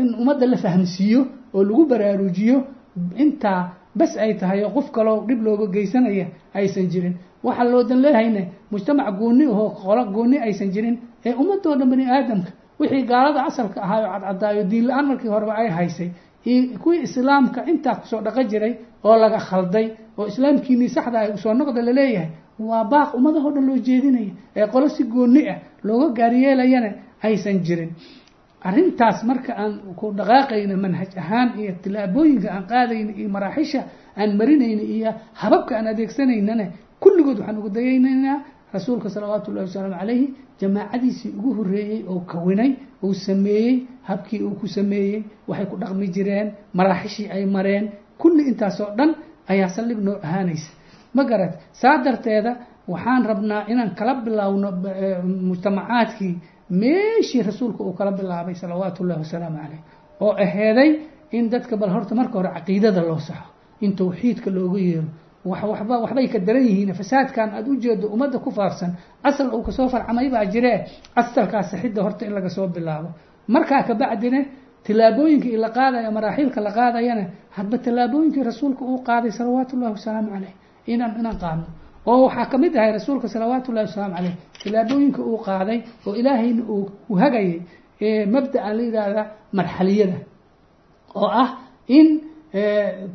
in 0.00 0.14
ummadda 0.20 0.46
la 0.46 0.56
fahamsiiyo 0.56 1.20
oo 1.54 1.62
lagu 1.64 1.86
baraarujiyo 1.86 2.56
intaa 3.16 3.72
bas 3.98 4.12
ay 4.16 4.32
tahay 4.40 4.60
oo 4.64 4.70
qof 4.76 4.90
kaloo 4.96 5.18
dhib 5.28 5.40
looga 5.46 5.66
geysanaya 5.74 6.26
aysan 6.54 6.86
jirin. 6.92 7.14
Waxaa 7.44 7.64
loodan 7.72 8.00
leehayna 8.04 8.42
mujtamac 8.70 9.08
gooni 9.18 9.44
ahoo 9.52 9.68
qolo 9.82 10.02
gooni 10.14 10.36
aysan 10.46 10.70
jirin 10.74 10.96
ee 11.26 11.32
ummadoo 11.40 11.74
dhan 11.78 11.88
bani 11.90 12.04
aadamka. 12.10 12.50
Wixii 12.80 13.02
gaalada 13.10 13.40
asalka 13.48 13.78
ahaa 13.82 14.00
oo 14.04 14.10
cadcadaayo 14.20 14.62
diin 14.70 14.84
la'aan 14.88 15.06
markii 15.10 15.28
horeba 15.34 15.54
ay 15.62 15.68
haysay. 15.68 16.10
Iyo 16.50 16.78
kuwii 16.82 17.02
islaamka 17.06 17.60
intaa 17.70 17.94
ku 18.00 18.06
soo 18.10 18.20
dhaqo 18.26 18.42
jiray 18.50 18.72
oo 19.04 19.16
laga 19.22 19.38
khalday 19.48 19.86
oo 20.18 20.26
islaamkiinii 20.26 20.88
saxda 20.96 21.18
ah 21.20 21.34
u 21.34 21.38
soo 21.38 21.54
noqda 21.54 21.80
la 21.82 21.92
leeyahay 21.92 22.30
waa 22.58 22.84
baaq 22.92 23.14
ummadahoo 23.18 23.50
dhan 23.54 23.66
loo 23.68 23.78
jeedinaya 23.86 24.32
ee 24.56 24.66
qolo 24.72 24.88
si 24.88 25.02
gooni 25.04 25.42
ah 25.52 25.58
looga 25.86 26.08
gaaryeelayana 26.18 26.90
aysan 27.22 27.58
jirin 27.66 27.90
arrintaas 28.68 29.18
marka 29.28 29.52
aan 29.62 29.72
ku 29.98 30.06
dhaqaaqayna 30.18 30.74
manhaj 30.84 31.10
ahaan 31.22 31.48
iyo 31.60 31.72
tilaabooyinka 31.82 32.48
aan 32.54 32.64
qaadayna 32.72 33.12
iyo 33.20 33.28
maraaxisha 33.36 33.80
aan 34.20 34.30
marinayna 34.40 34.82
iyo 34.94 35.10
hababka 35.40 35.72
aan 35.78 35.86
adeegsanaynana 35.92 36.64
kulligood 37.02 37.38
waxaan 37.40 37.58
ugu 37.60 37.70
dayaynaynaa 37.76 38.36
rasuulka 38.74 39.08
salawaatu 39.14 39.46
ullahi 39.50 39.66
wasalaamu 39.68 39.96
calayhi 40.00 40.26
jamaacadiisii 40.60 41.30
ugu 41.38 41.50
horreeyey 41.58 42.00
oo 42.12 42.20
kawinay 42.32 42.70
uu 43.06 43.14
sameeyey 43.26 43.74
habkii 44.08 44.40
uu 44.46 44.54
ku 44.60 44.66
sameeyey 44.76 45.24
waxay 45.48 45.66
ku 45.70 45.76
dhaqmi 45.82 46.06
jireen 46.14 46.48
maraaxishii 46.78 47.28
ay 47.36 47.44
mareen. 47.56 47.84
Kulli 48.20 48.42
intaasoo 48.50 48.90
dhan 48.98 49.10
ayaa 49.52 49.68
saldhig 49.76 50.00
noo 50.06 50.16
ahaanaysa. 50.26 50.70
Ma 51.14 51.22
garat 51.30 51.52
saa 51.80 51.96
darteeda 52.04 52.52
waxaan 52.92 53.22
rabnaa 53.30 53.62
inaan 53.72 53.90
kala 53.98 54.12
bilowno 54.24 54.68
mujtamacaadkii 55.48 56.34
meeshii 56.70 57.42
rasuulka 57.42 57.82
uu 57.84 57.92
kala 57.92 58.12
bilaabay 58.12 58.54
salawaatu 58.54 59.02
ullahi 59.02 59.20
wasalaamu 59.20 59.56
caleyh 59.58 59.80
oo 60.20 60.32
aheeday 60.44 60.90
in 61.32 61.48
dadka 61.50 61.76
bal 61.76 61.90
horta 61.90 62.14
marka 62.14 62.32
hore 62.38 62.50
caqiidada 62.54 63.02
loo 63.02 63.18
saxo 63.18 63.48
in 63.80 63.92
tawxiidka 63.96 64.50
loogu 64.50 64.78
yeero 64.78 65.08
waba 65.44 65.98
waxbay 66.04 66.28
ka 66.28 66.38
daran 66.38 66.64
yihiin 66.66 66.94
fasaadkan 66.94 67.48
aada 67.54 67.70
u 67.70 67.76
jeedo 67.76 68.06
ummadda 68.14 68.38
ku 68.38 68.50
faafsan 68.50 68.92
asal 69.22 69.48
uu 69.54 69.62
ka 69.62 69.72
soo 69.72 69.88
farcamay 69.88 70.28
baa 70.30 70.44
jiree 70.44 70.84
asalkaas 71.14 71.70
saxidda 71.70 72.02
horta 72.02 72.24
in 72.26 72.32
laga 72.34 72.48
soo 72.50 72.66
bilaabo. 72.68 73.08
Markaa 73.48 73.82
kabacdine 73.82 74.40
tilaabooyinkii 74.84 75.56
la 75.56 75.70
qaadaya 75.70 76.10
maraaxiilka 76.10 76.60
la 76.60 76.72
qaadayana 76.78 77.24
hadba 77.56 77.78
tilaabooyinkii 77.78 78.42
rasuulka 78.42 78.82
uu 78.84 78.98
qaaday 79.08 79.30
salawaatu 79.30 79.76
ullahi 79.76 79.92
wasalaamu 79.92 80.30
caleyh 80.34 80.54
inaan 80.86 81.12
inaan 81.20 81.38
qaadno 81.38 81.66
oo 82.10 82.18
waxaa 82.26 82.46
ka 82.52 82.56
mid 82.62 82.72
ahay 82.76 82.92
rasuulka 82.98 83.26
salawaatu 83.34 83.66
ullahi 83.70 83.86
wasalaamu 83.88 84.14
caleyh 84.16 84.34
tilaabooyinka 84.62 85.20
uu 85.30 85.38
qaaday 85.46 85.78
oo 86.06 86.12
ilaahayna 86.20 86.62
uu 87.10 87.16
hagayay 87.22 87.60
mabdaa 88.34 88.70
la 88.78 88.82
yidhaahda 88.86 89.22
marxaliyada 89.58 90.16
oo 91.20 91.28
ah 91.42 91.48
in 91.98 92.08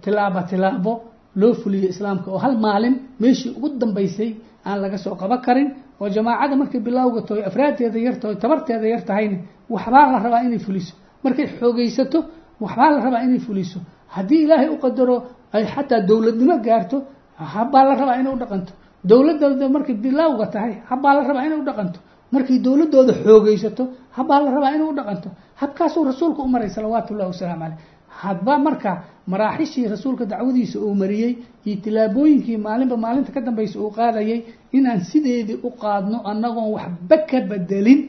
tilaabo 0.04 0.40
tilaabo 0.52 0.94
loo 1.42 1.54
fuliyo 1.62 1.88
islaamka 1.94 2.28
oo 2.34 2.38
hal 2.46 2.56
maalin 2.66 2.96
meeshii 3.22 3.52
ugu 3.58 3.68
dambaysay 3.82 4.30
aan 4.68 4.78
laga 4.84 4.98
soo 5.04 5.16
qabo 5.22 5.36
karin 5.46 5.68
oo 6.02 6.08
jamaacada 6.16 6.56
markay 6.62 6.82
bilowga 6.88 7.22
tahay 7.28 7.44
afraadteeda 7.50 8.36
tabarteeda 8.44 8.88
yar 8.94 9.04
tahayna 9.10 9.38
waxbaa 9.74 10.06
la 10.14 10.18
rabaa 10.26 10.44
inay 10.48 10.60
fuliso. 10.68 10.94
Markay 11.24 11.48
xoogeysato 11.60 12.20
waxbaa 12.64 12.90
la 12.94 13.00
rabaa 13.06 13.22
inay 13.28 13.40
fuliso. 13.48 13.80
Haddii 14.16 14.42
ilaahay 14.46 14.70
u 14.76 14.78
qadaro 14.84 15.16
ay 15.56 15.64
xataa 15.74 16.02
dowladnimo 16.10 16.56
gaarto 16.68 16.98
habbaa 17.54 17.84
la 17.90 17.94
rabaa 18.02 18.18
inay 18.22 18.34
u 18.34 18.38
dhaqanto. 18.44 18.74
Dowladooda 19.10 19.70
markay 19.76 19.96
bilowga 20.04 20.46
tahay 20.54 20.74
habbaa 20.90 21.14
la 21.18 21.22
rabaa 21.30 21.46
inay 21.48 21.60
u 21.60 21.66
dhaqanto. 21.70 22.00
Markay 22.34 22.58
dowladooda 22.66 23.14
xoogeysato 23.26 23.84
habbaa 24.18 24.40
la 24.46 24.50
rabaa 24.56 24.72
inay 24.76 24.88
u 24.92 24.94
dhaqanto. 25.00 25.30
Habkaasuu 25.62 26.04
rasuulka 26.10 26.42
u 26.42 26.48
maray 26.54 26.70
salawaatu 26.70 27.14
ullahi 27.14 27.30
wasalaamu 27.34 27.62
caleyh 27.64 27.78
hadba 28.22 28.54
marka 28.66 28.92
maraaxishii 29.32 29.88
rasuulka 29.94 30.26
dacwadiisa 30.32 30.78
uu 30.80 30.94
mariyey 31.02 31.32
iyo 31.66 31.76
tilaabooyinkii 31.84 32.58
maalinba 32.58 32.98
maalinta 32.98 33.32
ka 33.36 33.42
dambaysa 33.42 33.80
uu 33.80 33.92
qaadayay 33.98 34.40
inaan 34.78 35.00
sideedii 35.12 35.58
u 35.64 35.70
qaadno 35.82 36.18
annagoon 36.32 36.70
waxba 36.76 37.18
ka 37.30 37.38
bedelin 37.50 38.00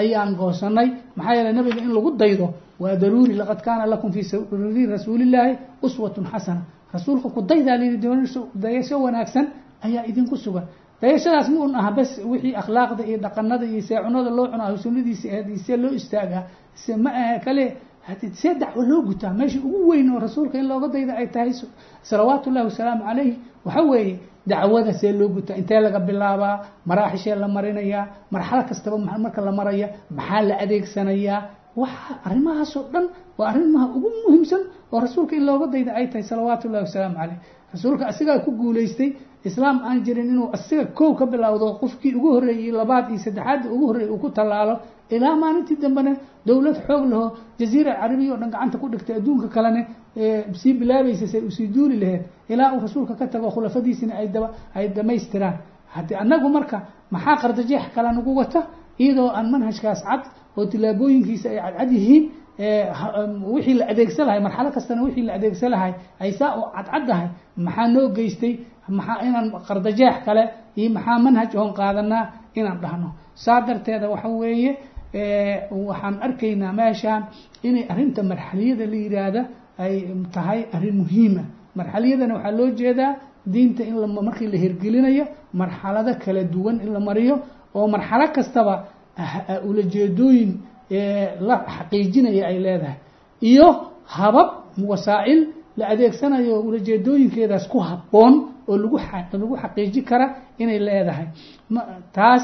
ayaan 0.00 0.30
goosanay 0.40 0.88
maxaa 1.16 1.34
yeeley 1.36 1.52
nabiga 1.58 1.80
in 1.82 1.92
lagu 1.96 2.10
daydo 2.20 2.46
waa 2.82 2.94
daruuri 3.02 3.34
laqad 3.40 3.60
kaana 3.66 3.84
lakum 3.92 4.10
fii 4.12 4.86
rasuulillaahi 4.94 5.52
uswatun 5.82 6.24
xasana 6.32 6.62
rasuulka 6.94 7.28
ku 7.34 7.40
daydaa 7.50 7.76
layidhi 7.80 8.08
dayasho 8.64 8.96
wanaagsan 9.04 9.46
ayaa 9.86 10.04
idinku 10.10 10.36
sugan. 10.44 10.66
Dayashadaas 11.02 11.48
ma 11.54 11.60
un 11.66 11.74
aha 11.80 11.90
bas 11.98 12.10
wixii 12.30 12.54
akhlaaqda 12.60 13.02
iyo 13.08 13.18
dhaqanada 13.24 13.64
iyo 13.72 13.80
seecunada 13.88 14.30
loo 14.36 14.46
cunaayo 14.52 14.76
sunnadiisa 14.84 15.26
aheed 15.32 15.48
iyo 15.48 15.58
see 15.66 15.76
loo 15.82 15.92
istaagaa. 16.00 16.42
Se 16.82 16.92
ma 16.96 17.10
ahe 17.20 17.38
kale 17.44 17.64
see 18.40 18.54
dacwo 18.60 18.82
loo 18.90 19.00
gutaa 19.08 19.32
meesha 19.38 19.58
ugu 19.66 19.80
weyn 19.90 20.10
oo 20.14 20.18
rasuulka 20.18 20.58
in 20.58 20.66
looga 20.70 20.88
dayda 20.94 21.12
ay 21.20 21.26
tahay 21.34 21.52
salawaatu 22.08 22.50
ullahi 22.50 22.66
wasalaamu 22.70 23.02
calayh 23.08 23.30
waxa 23.66 23.82
weeye 23.90 24.14
dacwada 24.46 24.92
see 25.00 25.12
loo 25.12 25.28
gutaa. 25.36 25.54
Intee 25.60 25.80
laga 25.80 26.00
bilaabaa? 26.08 26.54
Maraaxishee 26.88 27.34
la 27.42 27.48
marinayaa? 27.48 28.04
Marxalo 28.32 28.62
kastaba 28.70 28.96
marka 28.98 29.40
la 29.46 29.52
maraya 29.58 29.88
maxaa 30.18 30.42
la 30.48 30.54
adeegsanayaa 30.64 31.40
waxa 31.82 32.12
arrimahaasoo 32.28 32.84
dhan 32.92 33.04
waa 33.38 33.48
arrimaha 33.52 33.86
ugu 33.96 34.08
muhiimsan 34.26 34.62
oo 34.92 35.00
rasuulka 35.00 35.36
in 35.36 35.44
looga 35.48 35.66
dayda 35.74 35.92
ay 35.98 36.06
tahay 36.10 36.22
salawaatu 36.30 36.68
ullahi 36.68 36.84
wasalaamu 36.88 37.16
calayh. 37.20 37.38
Rasuulka 37.74 38.04
asigaa 38.12 38.38
ku 38.44 38.50
guulaystay 38.60 39.10
islaam 39.48 39.76
aan 39.88 39.98
jirin 40.04 40.28
inuu 40.32 40.48
asiga 40.56 40.84
kow 40.98 41.14
ka 41.18 41.26
bilowdo 41.26 41.66
qofkii 41.80 42.14
ugu 42.18 42.28
horreeyey 42.34 42.72
labaad 42.72 43.10
iyo 43.10 43.18
saddexaadda 43.24 43.66
ugu 43.74 43.84
horreeyey 43.88 44.10
uu 44.14 44.18
ku 44.18 44.30
tallaalo 44.30 44.74
ilaa 45.10 45.36
maalintii 45.42 45.76
dambena 45.82 46.12
dowlad 46.46 46.76
xoog 46.86 47.04
laho 47.12 47.26
jaziira 47.58 47.92
carabiya 48.00 48.32
oo 48.34 48.38
dhan 48.40 48.50
gacanta 48.50 48.76
ku 48.78 48.86
dhigtay 48.92 49.16
adduunka 49.20 49.48
kalene 49.54 49.80
sii 50.60 50.72
bilaabaysa 50.80 51.26
say 51.32 51.40
u 51.48 51.50
sii 51.50 51.66
duuli 51.74 51.96
laheyd 52.02 52.22
ilaa 52.48 52.72
uu 52.74 52.80
rasuulka 52.80 53.14
ka 53.20 53.26
tago 53.26 53.48
khulafadiisina 53.54 54.14
ay 54.20 54.28
daba 54.34 54.48
ay 54.74 54.88
dhamaystiraan 54.96 55.56
haddii 55.94 56.16
annagu 56.22 56.48
marka 56.56 56.76
maxaa 57.14 57.36
qardajeex 57.42 57.84
kala 57.94 58.12
nagu 58.12 58.32
wata 58.40 58.60
iyadoo 59.02 59.28
aan 59.38 59.46
manhajkaas 59.54 60.00
cad 60.08 60.22
oo 60.58 60.64
tilaabooyinkiisa 60.72 61.48
ay 61.50 61.58
cadcad 61.64 61.90
yihiin 61.96 62.24
wixii 63.54 63.74
la 63.80 63.84
adeegsan 63.92 64.26
lahay 64.28 64.40
marxalo 64.46 64.70
kastana 64.76 65.00
wixii 65.06 65.24
la 65.28 65.32
adeegsan 65.38 65.70
lahay 65.74 65.92
ay 66.22 66.30
saa 66.38 66.50
u 66.58 66.62
cadcaddahay 66.76 67.28
maxaa 67.66 67.88
noo 67.94 68.06
geystay 68.16 68.52
maxaa 68.98 69.18
inaan 69.26 69.46
qardajeex 69.68 70.16
kale 70.26 70.42
iyo 70.80 70.88
maxaa 70.96 71.18
manhaj 71.26 71.50
oon 71.60 71.72
qaadanaa 71.78 72.24
inaan 72.58 72.78
dhahno. 72.84 73.08
Saa 73.44 73.60
darteeda 73.66 74.06
waxa 74.12 74.28
weeye 74.40 74.70
waxaan 75.88 76.14
arkaynaa 76.26 76.72
meeshaan 76.80 77.22
inay 77.68 77.84
arrinta 77.92 78.20
marxaliyada 78.30 78.84
la 78.92 78.96
yidhaahda 79.04 79.42
ay 79.84 79.94
tahay 80.34 80.60
arrin 80.76 80.96
muhiima. 81.02 81.42
Marxaliyadana 81.78 82.34
waxaa 82.36 82.56
loo 82.58 82.68
jeedaa 82.80 83.12
diinta 83.52 83.82
in 83.90 83.94
markii 84.28 84.48
la 84.52 84.58
hirgelinayo 84.64 85.24
marxalado 85.60 86.12
kala 86.24 86.42
duwan 86.52 86.76
in 86.84 86.90
la 86.96 87.00
mariyo 87.08 87.34
oo 87.78 87.86
marxalo 87.94 88.26
kastaba 88.36 88.74
ulajeedooyin 89.68 90.50
la 91.48 91.56
xaqiijinaya 91.76 92.44
ay 92.50 92.58
leedahay. 92.64 92.96
Iyo 93.50 93.68
habab 94.16 94.48
wasaa-il 94.90 95.40
la 95.78 95.84
adeegsanayo 95.92 96.60
ulajeedooyinkeedaas 96.68 97.64
ku 97.72 97.78
habboon 97.88 98.34
oo 98.68 98.76
lagu 98.82 98.96
lagu 99.42 99.56
xaqiiji 99.62 100.00
kara 100.10 100.26
inay 100.62 100.78
leedahay. 100.88 101.26
Taas 102.16 102.42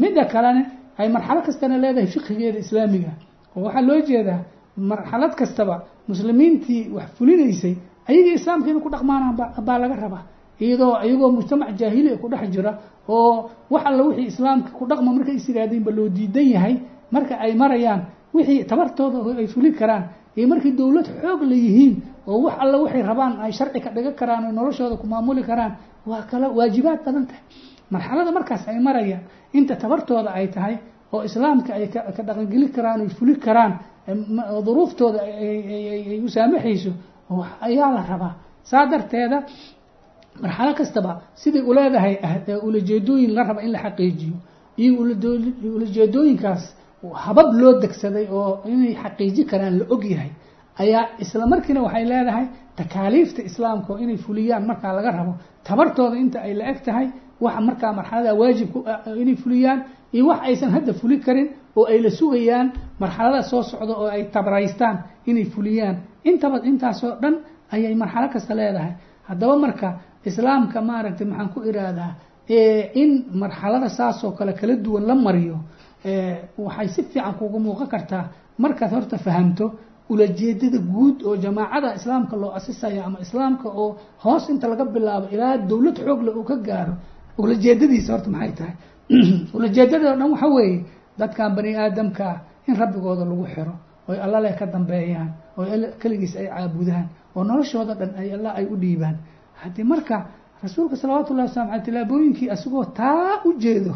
midda 0.00 0.24
kalena 0.32 0.62
ay 1.00 1.08
marxalo 1.08 1.40
kastana 1.46 1.76
leedahay 1.82 2.06
fiqigeeda 2.14 2.58
islaamiga. 2.64 3.12
Oo 3.56 3.62
waxaa 3.66 3.82
loo 3.88 4.00
jeedaa 4.08 4.40
marxalad 4.76 5.32
kastaba 5.40 5.74
muslimiintii 6.08 6.82
wax 6.96 7.08
fulinaysay 7.18 7.74
ayagii 8.08 8.34
islaamka 8.40 8.68
inay 8.70 8.82
ku 8.86 8.90
dhaqmaanaan 8.94 9.34
baa 9.66 9.78
laga 9.82 9.96
rabaa 10.04 10.24
iyadoo 10.60 10.94
iyagoo 11.06 11.30
mujtamac 11.36 11.70
jaahiliya 11.80 12.16
ku 12.22 12.28
dhex 12.28 12.50
jira 12.54 12.72
oo 13.08 13.50
wax 13.70 13.82
alla 13.86 14.02
wixii 14.08 14.26
islaamka 14.32 14.70
ku 14.78 14.84
dhaqma 14.86 15.10
markay 15.16 15.34
is 15.40 15.48
yidhaahdeenba 15.48 15.90
loo 15.96 16.08
diidan 16.08 16.46
yahay 16.54 16.74
marka 17.14 17.34
ay 17.44 17.52
marayaan 17.54 18.00
wixii 18.34 18.64
tabartooda 18.70 19.18
ay 19.40 19.46
fulin 19.46 19.74
karaan 19.80 20.04
iyo 20.36 20.46
markii 20.48 20.72
dowlad 20.80 21.06
xoog 21.22 21.40
la 21.50 21.54
yihiin 21.64 21.94
oo 22.26 22.38
wax 22.46 22.54
alla 22.62 22.76
waxay 22.82 23.02
rabaan 23.02 23.40
ay 23.44 23.52
sharci 23.52 23.80
ka 23.80 23.90
dhigan 23.90 24.14
karaan 24.20 24.44
oo 24.46 24.52
noloshooda 24.52 24.96
ku 25.00 25.06
maamuli 25.06 25.42
karaan 25.42 25.72
waa 26.06 26.22
kala 26.30 26.48
waajibaad 26.58 27.00
badan 27.06 27.26
tahay. 27.26 27.42
Marxalada 27.90 28.30
markaas 28.32 28.68
ay 28.68 28.78
marayaan 28.80 29.22
inta 29.52 29.74
tabartooda 29.76 30.30
ay 30.38 30.46
tahay 30.48 30.74
oo 31.12 31.22
islaamka 31.28 31.72
ay 31.74 31.86
ka 31.88 32.22
dhaqangeli 32.28 32.68
karaan 32.76 33.00
oy 33.00 33.08
fuli 33.18 33.34
karaan 33.46 33.72
duruuftooda 34.66 35.20
ay 35.22 36.20
u 36.24 36.28
saamaxayso 36.28 36.90
ayaa 37.60 37.90
la 37.96 38.02
rabaa. 38.10 38.34
Saa 38.70 38.86
darteeda 38.86 39.38
marxalo 40.42 40.72
kastaba 40.80 41.12
siday 41.42 41.62
uleedahay 41.70 42.14
ulajeedooyin 42.68 43.30
la 43.36 43.42
raba 43.48 43.60
in 43.62 43.72
la 43.72 43.78
xaqiijiyo. 43.86 44.36
Iyo 44.82 44.92
ulajeedooyinkaas 45.76 46.62
habab 47.24 47.48
loo 47.60 47.72
degsaday 47.82 48.26
oo 48.30 48.60
inay 48.72 48.94
xaqiiji 49.02 49.42
karaan 49.50 49.78
la 49.80 49.84
og 49.94 50.04
yahay 50.12 50.30
ayaa 50.82 51.04
isla 51.22 51.46
markiina 51.52 51.80
waxay 51.86 52.04
leedahay 52.12 52.46
takaaliifta 52.76 53.42
islaamka 53.48 53.92
oo 53.92 53.98
inay 54.04 54.16
fuliyaan 54.16 54.66
markaa 54.70 54.92
laga 54.96 55.10
rabo. 55.18 55.32
Tabartooda 55.66 56.16
inta 56.16 56.38
ay 56.46 56.54
la 56.54 56.64
eg 56.72 56.78
tahay 56.86 57.06
waxa 57.40 57.60
markaa 57.68 57.92
marxalada 57.98 58.34
waajib 58.40 58.68
inay 59.22 59.36
fuliyaan 59.42 59.78
iyo 60.14 60.26
wax 60.30 60.40
aysan 60.48 60.70
hadda 60.74 60.92
fuli 61.00 61.16
karin 61.26 61.48
oo 61.76 61.84
ay 61.92 61.98
la 62.04 62.10
sugayaan 62.10 62.66
marxalada 63.00 63.42
soo 63.50 63.62
socda 63.62 63.94
oo 64.02 64.06
ay 64.16 64.22
tabraystaan 64.34 64.96
inay 65.26 65.44
fuliyaan. 65.54 65.96
Intaba 66.24 66.56
intaasoo 66.70 67.12
dhan 67.22 67.34
ayay 67.74 67.94
marxalo 67.94 68.28
kasta 68.34 68.54
leedahay. 68.54 68.92
Haddaba 69.28 69.56
marka 69.64 69.88
islaamka 70.24 70.80
maaragtay 70.80 71.26
maxaan 71.26 71.48
ku 71.54 71.60
iraahdaa 71.70 72.12
in 72.94 73.24
marxalada 73.32 73.88
saasoo 73.88 74.32
kale 74.32 74.52
kala 74.52 74.76
duwan 74.76 75.04
la 75.06 75.14
mariyo 75.14 75.58
waxay 76.58 76.88
si 76.88 77.02
fiican 77.02 77.34
kuga 77.34 77.58
muuqan 77.58 77.88
kartaa. 77.88 78.24
Markaad 78.58 78.90
horta 78.90 79.18
fahamto 79.18 79.78
ulajeedada 80.08 80.78
guud 80.78 81.22
oo 81.22 81.36
jamaacada 81.36 81.94
islaamka 81.94 82.36
loo 82.36 82.52
asisayo 82.58 83.04
ama 83.04 83.18
islaamka 83.20 83.68
oo 83.68 83.96
hoos 84.24 84.48
inta 84.48 84.68
laga 84.68 84.84
bilaabo 84.84 85.26
ilaa 85.34 85.56
dowlad 85.58 85.96
xoogle 86.06 86.30
uu 86.30 86.44
ka 86.44 86.56
gaaro 86.56 86.94
ulajeedadiisa 87.38 88.12
horta 88.12 88.30
maxay 88.30 88.52
tahay? 88.58 88.74
Ulajeedada 89.56 90.12
o 90.12 90.16
dhan 90.16 90.30
waxa 90.32 90.48
weeye 90.56 90.84
dadkan 91.18 91.54
bani 91.56 91.76
aadamka 91.76 92.40
in 92.68 92.74
rabbigooda 92.76 93.24
lagu 93.24 93.44
xiro 93.54 93.74
oy 94.08 94.18
alla 94.24 94.40
leh 94.40 94.54
ka 94.58 94.66
dambeeyaan 94.66 95.30
oo 95.56 95.64
keligiis 96.00 96.36
ay 96.36 96.46
caabudaan 96.48 97.06
oo 97.34 97.44
noloshooda 97.44 97.94
dhan 97.94 98.10
ay 98.20 98.32
alla 98.36 98.50
ay 98.58 98.64
u 98.64 98.76
dhiibaan 98.76 99.16
haddii 99.62 99.84
marka 99.92 100.16
rasuulka 100.62 100.96
salawaatu 100.96 101.30
ullahi 101.32 101.48
wasalam 101.48 101.70
aley 101.72 101.82
tilaabooyinkii 101.86 102.48
asagoo 102.54 102.84
taa 103.00 103.32
u 103.46 103.52
jeedo 103.62 103.94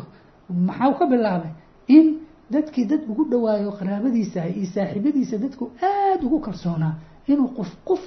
maxau 0.68 0.92
ka 0.98 1.04
bilaabay? 1.12 1.50
In 1.96 2.06
dadkii 2.50 2.84
dad 2.90 3.02
ugu 3.10 3.24
dhawaayo 3.30 3.70
qaraabadiisa 3.78 4.40
iyo 4.48 4.66
saaxiibadiisa 4.74 5.36
dadku 5.44 5.64
aada 5.82 6.22
ugu 6.26 6.38
kalsoonaa 6.46 6.94
inuu 7.30 7.48
qof 7.58 7.70
qof 7.88 8.02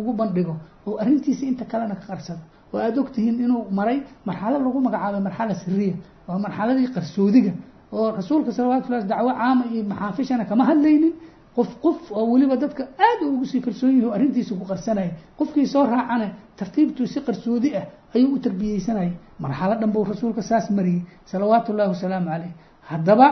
ugu 0.00 0.12
bandhigo 0.20 0.54
oo 0.86 0.96
arrintiisa 1.02 1.44
inta 1.50 1.64
kalena 1.70 1.94
ka 2.00 2.04
qarsado. 2.10 2.42
Oo 2.72 2.78
aada 2.84 2.98
ogtihiin 3.00 3.36
inuu 3.44 3.62
maray 3.78 3.98
marxalo 4.28 4.56
lagu 4.64 4.78
magacaabay 4.86 5.20
marxala 5.28 5.54
siriya 5.62 5.94
waa 6.28 6.38
marxaladii 6.44 6.88
qarsoodiga. 6.96 7.52
Oo 7.92 8.06
rasuulka 8.18 8.50
salawatullahi 8.56 9.04
dacwo 9.12 9.32
caama 9.40 9.64
iyo 9.72 9.82
maxaafishana 9.92 10.44
kama 10.50 10.64
hadlaynin 10.70 11.12
qof 11.60 11.70
qof 11.84 12.12
oo 12.12 12.26
weliba 12.32 12.56
dadka 12.56 12.82
aada 13.06 13.24
ugu 13.26 13.44
sii 13.44 13.60
kalsoon 13.60 13.92
yihi 13.96 14.06
o 14.06 14.12
arrintiisa 14.16 14.54
ku 14.54 14.64
qarsanaya 14.64 15.12
qofkii 15.38 15.66
soo 15.66 15.84
raacana 15.84 16.26
tartiibtuu 16.56 17.06
si 17.06 17.20
qarsoodi 17.20 17.76
ah 17.76 17.86
ayuu 18.14 18.34
u 18.34 18.38
tarbiyeysanayay 18.38 19.12
marxalo 19.38 19.74
dhan 19.80 19.90
buu 19.94 20.04
rasuulka 20.04 20.42
saas 20.42 20.70
mariyey 20.70 21.02
salawaatu 21.30 21.72
ullahi 21.72 21.88
wasalaamu 21.94 22.28
caleyh 22.32 22.52
haddaba 22.90 23.26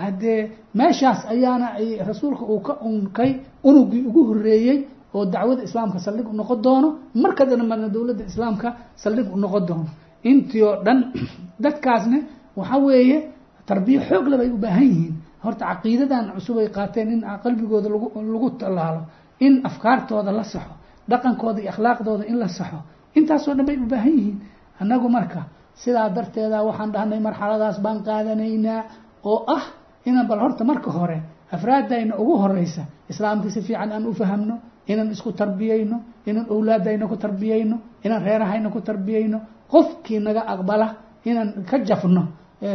haddee 0.00 0.50
meeshaas 0.74 1.20
ayaana 1.34 1.66
ay 1.80 1.88
rasuulka 2.10 2.44
uu 2.52 2.60
ka 2.60 2.72
unkay 2.88 3.30
unugii 3.64 4.06
ugu 4.08 4.20
horeeyey 4.28 4.78
oo 5.14 5.24
dacwada 5.26 5.62
islaamka 5.62 5.98
saldhig 5.98 6.28
u 6.28 6.34
noqon 6.40 6.62
doono 6.62 6.88
marka 7.14 7.44
dambana 7.46 7.88
dowladda 7.88 8.24
islaamka 8.30 8.68
saldhig 8.96 9.26
u 9.34 9.38
noqon 9.38 9.66
doono. 9.66 9.90
Intii 10.22 10.62
oo 10.62 10.76
dhan 10.84 11.12
dadkaasna 11.64 12.18
waxa 12.56 12.78
weeye 12.78 13.18
tarbiya 13.66 14.00
xoog 14.08 14.26
le 14.28 14.36
bay 14.36 14.50
u 14.50 14.56
baahan 14.56 14.84
yihiin 14.84 15.14
horta 15.44 15.64
caqiidadan 15.70 16.24
cusub 16.36 16.56
ay 16.58 16.68
qaateen 16.76 17.08
in 17.14 17.20
qalbigooda 17.44 17.88
lagu 18.32 18.48
tallaalo 18.60 19.00
in 19.46 19.60
afkaartooda 19.68 20.32
la 20.38 20.44
saxo 20.44 20.74
dhaqankooda 21.10 21.60
iyo 21.62 21.70
akhlaaqdooda 21.74 22.24
in 22.30 22.36
la 22.42 22.48
saxo. 22.48 22.78
Intaasoo 23.18 23.54
dhan 23.56 23.66
bay 23.66 23.76
u 23.76 23.86
baahan 23.92 24.12
yihiin. 24.18 24.38
Annagu 24.80 25.08
marka 25.08 25.40
sidaa 25.82 26.08
darteeda 26.16 26.58
waxaan 26.68 26.90
dhahnay 26.94 27.20
marxaladaas 27.26 27.78
baan 27.84 27.98
qaadanaynaa 28.06 28.82
oo 29.24 29.44
ah 29.56 29.64
inaan 30.08 30.26
bal 30.30 30.38
horta 30.44 30.64
marka 30.64 30.90
hore 30.90 31.18
afraadayna 31.52 32.14
ugu 32.22 32.34
horeysa 32.42 32.82
islaamka 33.10 33.48
si 33.50 33.60
fiican 33.66 33.90
aan 33.92 34.06
u 34.06 34.12
fahamno 34.20 34.54
inaan 34.86 35.10
isku 35.14 35.32
tarbiyeyno 35.32 35.96
inaan 36.28 36.46
owlaadayna 36.54 37.04
ku 37.10 37.16
tarbiyeyno 37.16 37.76
inaan 38.04 38.22
reerahayna 38.22 38.68
ku 38.70 38.80
tarbiyeyno 38.80 39.38
qofkii 39.72 40.20
naga 40.26 40.42
aqbala 40.52 40.86
inaan 41.24 41.64
ka 41.70 41.76
jafno 41.88 42.22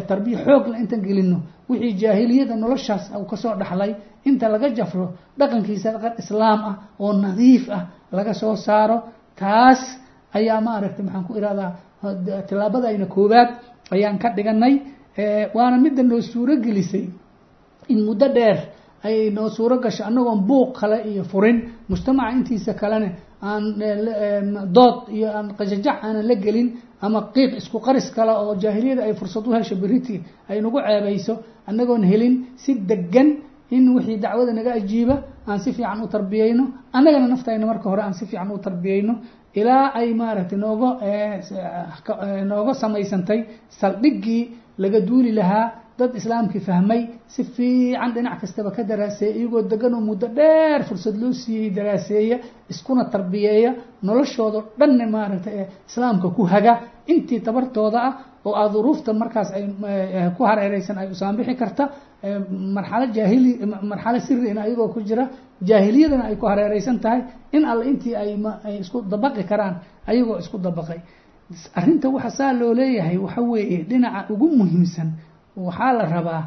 tarbiya 0.09 0.37
xoogla 0.45 0.75
intaan 0.83 1.01
gelino 1.07 1.37
wixii 1.69 1.93
jaahiliyada 2.01 2.55
noloshaas 2.63 3.03
uu 3.19 3.25
ka 3.31 3.35
soo 3.43 3.53
dhaxlay 3.61 3.91
inta 4.29 4.45
laga 4.53 4.69
jafro 4.77 5.05
dhaqankiisa 5.39 5.89
dhaqan 5.95 6.13
islaam 6.21 6.59
ah 6.69 6.75
oo 7.03 7.11
nadiif 7.23 7.63
ah 7.77 7.83
laga 8.17 8.33
soo 8.41 8.55
saaro 8.65 8.97
taas 9.39 9.81
ayaa 10.37 10.59
maaragtay 10.67 11.03
maxaan 11.05 11.23
ku 11.27 11.33
irahdaa 11.39 11.71
tilaabadayna 12.47 13.05
koowaad 13.15 13.49
ayaan 13.95 14.17
ka 14.23 14.29
dhiganay 14.37 14.73
waana 15.55 15.77
midda 15.83 16.03
noo 16.03 16.21
suuro 16.21 16.55
gelisay. 16.65 17.05
In 17.87 17.99
muddo 18.07 18.27
dheer 18.37 18.57
ay 19.03 19.29
noo 19.31 19.49
suuro 19.49 19.75
gasho 19.83 20.03
annagoon 20.09 20.41
buuq 20.49 20.69
kale 20.79 20.97
iyo 21.11 21.23
furin 21.23 21.57
mujtamaca 21.89 22.31
intiisa 22.37 22.73
kalena 22.73 23.09
aan 23.49 23.63
dood 24.77 24.97
iyo 25.17 25.27
aan 25.37 25.47
qajajac 25.59 25.97
aanan 26.05 26.25
la 26.29 26.35
gelin 26.45 26.67
ama 27.05 27.19
qiiq 27.35 27.51
isku 27.59 27.77
qaris 27.85 28.07
kale 28.15 28.31
oo 28.43 28.53
jaahiliyada 28.63 29.01
ay 29.07 29.13
fursad 29.19 29.43
u 29.47 29.51
hesho 29.57 29.75
beriti 29.83 30.15
ay 30.49 30.57
nagu 30.65 30.77
ceebayso 30.87 31.33
annagoon 31.69 32.03
helin 32.11 32.33
si 32.63 32.71
degan 32.89 33.29
in 33.75 33.83
wixii 33.95 34.17
dacwada 34.23 34.51
naga 34.59 34.71
ajiiba 34.79 35.15
aan 35.49 35.59
si 35.63 35.69
fiican 35.77 35.99
u 36.05 36.07
tarbiyeyno 36.15 36.63
annagana 36.97 37.27
naftayna 37.33 37.65
marka 37.71 37.87
hore 37.91 38.01
aan 38.07 38.13
si 38.19 38.23
fiican 38.29 38.49
u 38.55 38.57
tarbiyeyno 38.67 39.13
ilaa 39.59 39.85
ay 39.99 40.07
maaragtay 40.21 40.57
nooga 40.63 40.89
nooga 42.51 42.73
samaysantay 42.81 43.39
saldhiggii 43.79 44.41
laga 44.83 44.99
duuli 45.07 45.31
lahaa 45.39 45.65
dad 45.99 46.11
islaamkii 46.19 46.59
fahmay 46.67 47.01
si 47.33 47.41
fiican 47.55 48.11
dhinac 48.15 48.39
kastaba 48.41 48.69
ka 48.75 48.83
daraaseeya 48.89 49.35
iyagoo 49.39 49.61
deganoo 49.71 50.01
muddo 50.09 50.27
dheer 50.37 50.81
fursad 50.89 51.15
loo 51.21 51.31
siiyey 51.41 51.69
daraaseeya 51.77 52.37
iskuna 52.73 53.03
tarbiyeeya 53.13 53.71
noloshooda 54.07 54.59
dhanne 54.79 55.05
maaragtay 55.15 55.53
ee 55.61 55.67
islaamka 55.89 56.27
ku 56.37 56.43
haga. 56.53 56.73
Intii 57.13 57.39
tabartooda 57.47 57.99
ah 58.07 58.13
oo 58.47 58.53
a 58.55 58.69
duruufta 58.73 59.11
markaas 59.21 59.49
ay 59.57 59.63
ku 60.37 60.41
hareereysan 60.49 60.97
ay 61.01 61.07
usaanbixi 61.15 61.55
karta 61.61 61.83
marxalo 62.77 63.05
jaahili 63.17 63.51
marxalo 63.91 64.19
sirina 64.27 64.61
ayagoo 64.65 64.89
ku 64.93 64.99
jira 65.09 65.25
jaahiliyadana 65.69 66.23
ay 66.29 66.35
ku 66.41 66.45
hareereysan 66.51 66.97
tahay 67.03 67.21
in 67.55 67.63
alle 67.71 67.83
intii 67.91 68.15
ay 68.21 68.29
ay 68.67 68.75
isku 68.83 68.97
dabaqi 69.13 69.43
karaan 69.51 69.75
ayagoo 70.09 70.37
isku 70.43 70.57
dabaqay. 70.67 70.99
Arrinta 71.79 72.07
waxa 72.15 72.29
saa 72.37 72.53
loo 72.59 72.73
leeyahay 72.79 73.17
waxa 73.25 73.41
weeye 73.51 73.79
dhinaca 73.89 74.33
ugu 74.33 74.47
muhiimsan 74.59 75.09
waxaa 75.57 75.93
la 75.99 76.05
rabaa 76.15 76.43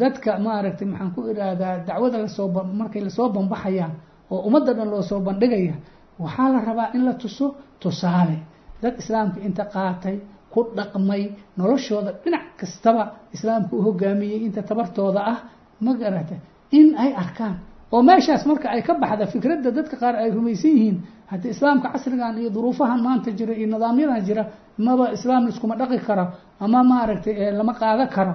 dadka 0.00 0.38
maaragtay 0.38 0.86
maxaan 0.92 1.10
ku 1.14 1.20
idhaahdaa 1.32 1.84
dacwada 1.88 2.18
la 2.24 2.28
soo 2.28 2.48
markay 2.80 3.02
la 3.06 3.10
soo 3.10 3.28
banbaxayaan 3.36 3.92
oo 4.30 4.40
ummadda 4.48 4.72
dhan 4.78 4.88
loo 4.92 5.02
soo 5.02 5.20
bandhigaya 5.20 5.74
waxaa 6.18 6.48
la 6.54 6.60
rabaa 6.68 6.88
in 6.94 7.02
la 7.04 7.14
tuso 7.14 7.46
tusaale. 7.82 8.36
Dad 8.82 8.94
islaamka 9.02 9.38
inta 9.46 9.64
qaatay 9.74 10.16
ku 10.52 10.60
dhaqmay 10.76 11.22
noloshooda 11.58 12.12
dhinac 12.24 12.44
kastaba 12.60 13.02
islaamka 13.34 13.72
u 13.76 13.82
hogaamiyey 13.86 14.40
inta 14.46 14.62
tabartooda 14.62 15.20
ah 15.32 15.38
ma 15.84 15.92
garata 16.00 16.36
in 16.78 16.94
ay 16.96 17.12
arkaan. 17.22 17.56
Oo 17.92 18.02
meeshaas 18.02 18.46
marka 18.46 18.68
ay 18.74 18.82
ka 18.82 18.94
baxda 19.02 19.26
fikradda 19.32 19.70
dadka 19.76 19.96
qaar 20.02 20.14
ay 20.22 20.30
rumaysan 20.30 20.70
yihiin 20.76 20.96
haddii 21.30 21.50
islaamka 21.54 21.88
casrigan 21.92 22.38
iyo 22.38 22.50
duruufahan 22.56 23.00
maanta 23.06 23.30
jira 23.38 23.54
iyo 23.54 23.66
nidaamyadan 23.74 24.22
jira 24.28 24.42
maba 24.86 25.04
islaam 25.16 25.42
liskuma 25.48 25.74
dhaqi 25.80 25.98
karo 26.06 26.24
ama 26.64 26.78
maaragtay 26.90 27.34
lama 27.58 27.72
qaado 27.80 28.04
karo 28.16 28.34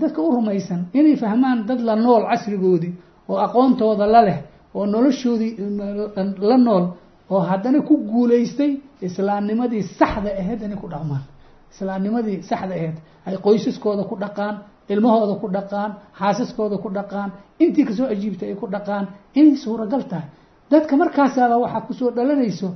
dadka 0.00 0.20
u 0.26 0.30
rumaysan 0.36 0.80
inay 0.98 1.16
fahmaan 1.22 1.58
dad 1.68 1.80
la 1.88 1.94
nool 2.04 2.22
casrigoodii 2.30 2.92
oo 3.30 3.36
aqoontooda 3.46 4.06
la 4.14 4.20
leh 4.28 4.38
oo 4.74 4.84
noloshoodii 4.86 5.52
la 6.50 6.56
nool 6.66 6.84
oo 7.30 7.40
haddana 7.50 7.80
ku 7.88 7.94
guulaystay 8.12 8.72
islaamnimadii 9.06 9.82
saxda 9.98 10.30
aheyd 10.40 10.60
inay 10.66 10.78
ku 10.82 10.88
dhaqmaan. 10.94 11.22
Islaamnimadii 11.72 12.42
saxda 12.50 12.74
aheyd 12.78 12.96
ay 13.26 13.36
qoysaskooda 13.44 14.02
ku 14.10 14.14
dhaqaan 14.22 14.54
ilmahooda 14.92 15.34
ku 15.42 15.46
dhaqaan 15.56 15.90
xaasaskooda 16.18 16.76
ku 16.82 16.88
dhaqaan 16.96 17.30
intii 17.62 17.84
ka 17.88 17.92
soo 17.98 18.06
ajiibtay 18.14 18.48
ay 18.52 18.56
ku 18.62 18.66
dhaqaan 18.74 19.04
inay 19.38 19.56
suuragal 19.64 20.02
tahay. 20.10 20.28
Dadka 20.70 20.96
markaasaaba 20.96 21.56
waxaa 21.64 21.80
ku 21.86 21.92
soo 21.98 22.10
dhalanayso 22.16 22.68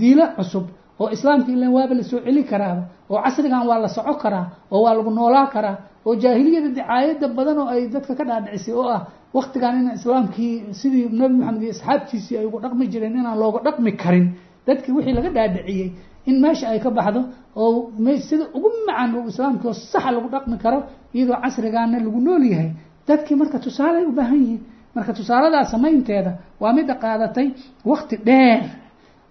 diilo 0.00 0.24
cusub 0.36 0.64
oo 1.00 1.08
islaamka 1.16 1.48
ilan 1.54 1.70
waaba 1.76 1.94
la 1.98 2.02
soo 2.10 2.20
celi 2.26 2.42
karaaba 2.50 2.82
oo 3.10 3.18
casrigan 3.24 3.62
waa 3.70 3.78
la 3.84 3.88
soco 3.96 4.14
karaa 4.22 4.46
oo 4.74 4.80
waa 4.84 4.94
lagu 4.98 5.10
noolaa 5.18 5.46
karaa 5.54 5.76
oo 6.06 6.14
jaahiliyada 6.22 6.68
dicaayada 6.76 7.26
badan 7.38 7.58
oo 7.62 7.68
ay 7.74 7.82
dadka 7.94 8.12
ka 8.18 8.24
dhaadhicisay 8.28 8.74
oo 8.80 8.88
ah 8.96 9.00
waktigan 9.36 9.74
in 9.80 9.88
islaamkii 9.98 10.52
sidii 10.80 11.04
nabi 11.20 11.34
maxamed 11.40 11.62
iyo 11.62 11.72
asxaabtiisii 11.76 12.36
ay 12.40 12.46
ugu 12.48 12.58
dhaqmi 12.64 12.84
jireen 12.92 13.14
inaan 13.20 13.38
looga 13.42 13.58
dhaqmi 13.66 13.92
karin. 14.02 14.26
Dadkii 14.66 14.92
wixii 14.96 15.14
laga 15.18 15.30
dhaadhiciyey 15.36 15.88
in 16.28 16.36
meesha 16.42 16.66
ay 16.72 16.78
ka 16.84 16.90
baxdo 16.98 17.20
oo 17.56 17.92
sida 18.28 18.44
ugu 18.56 18.68
macan 18.88 19.10
oo 19.18 19.24
islaamkii 19.32 19.68
oo 19.70 19.76
saxa 19.92 20.10
lagu 20.16 20.28
dhaqmi 20.34 20.56
karo 20.64 20.78
iyadoo 21.16 21.38
casrigaana 21.44 21.96
lagu 22.06 22.20
nool 22.26 22.44
yahay. 22.52 22.70
Dadkii 23.08 23.36
marka 23.40 23.58
tusaaley 23.64 24.04
u 24.10 24.12
baahan 24.18 24.40
yihiin 24.44 24.60
marka 24.96 25.12
tusaaladaa 25.18 25.64
samaynteeda 25.72 26.32
waa 26.62 26.72
midda 26.76 26.94
qaadatay 27.04 27.46
wakti 27.90 28.16
dheer 28.28 28.58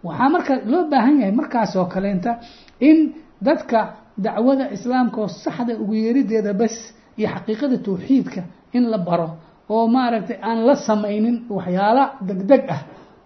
waxaa 0.03 0.29
marka 0.35 0.53
loo 0.71 0.83
baahan 0.91 1.15
yahay 1.21 1.31
markaas 1.41 1.75
oo 1.75 1.85
kaleenta 1.93 2.31
in 2.89 2.97
dadka 3.47 3.79
dacwada 4.25 4.65
islaamka 4.75 5.17
oo 5.21 5.27
saxda 5.43 5.73
ugu 5.81 5.93
yeerideeda 6.03 6.53
bas 6.61 6.75
iyo 7.17 7.27
xaqiiqada 7.35 7.77
tawxiidka 7.85 8.41
in 8.77 8.83
la 8.91 8.97
baro 8.97 9.29
oo 9.69 9.87
maaragtay 9.95 10.37
aan 10.41 10.59
la 10.67 10.75
samaynin 10.87 11.37
waxyaala 11.57 12.03
degdeg 12.27 12.63
ah 12.75 12.81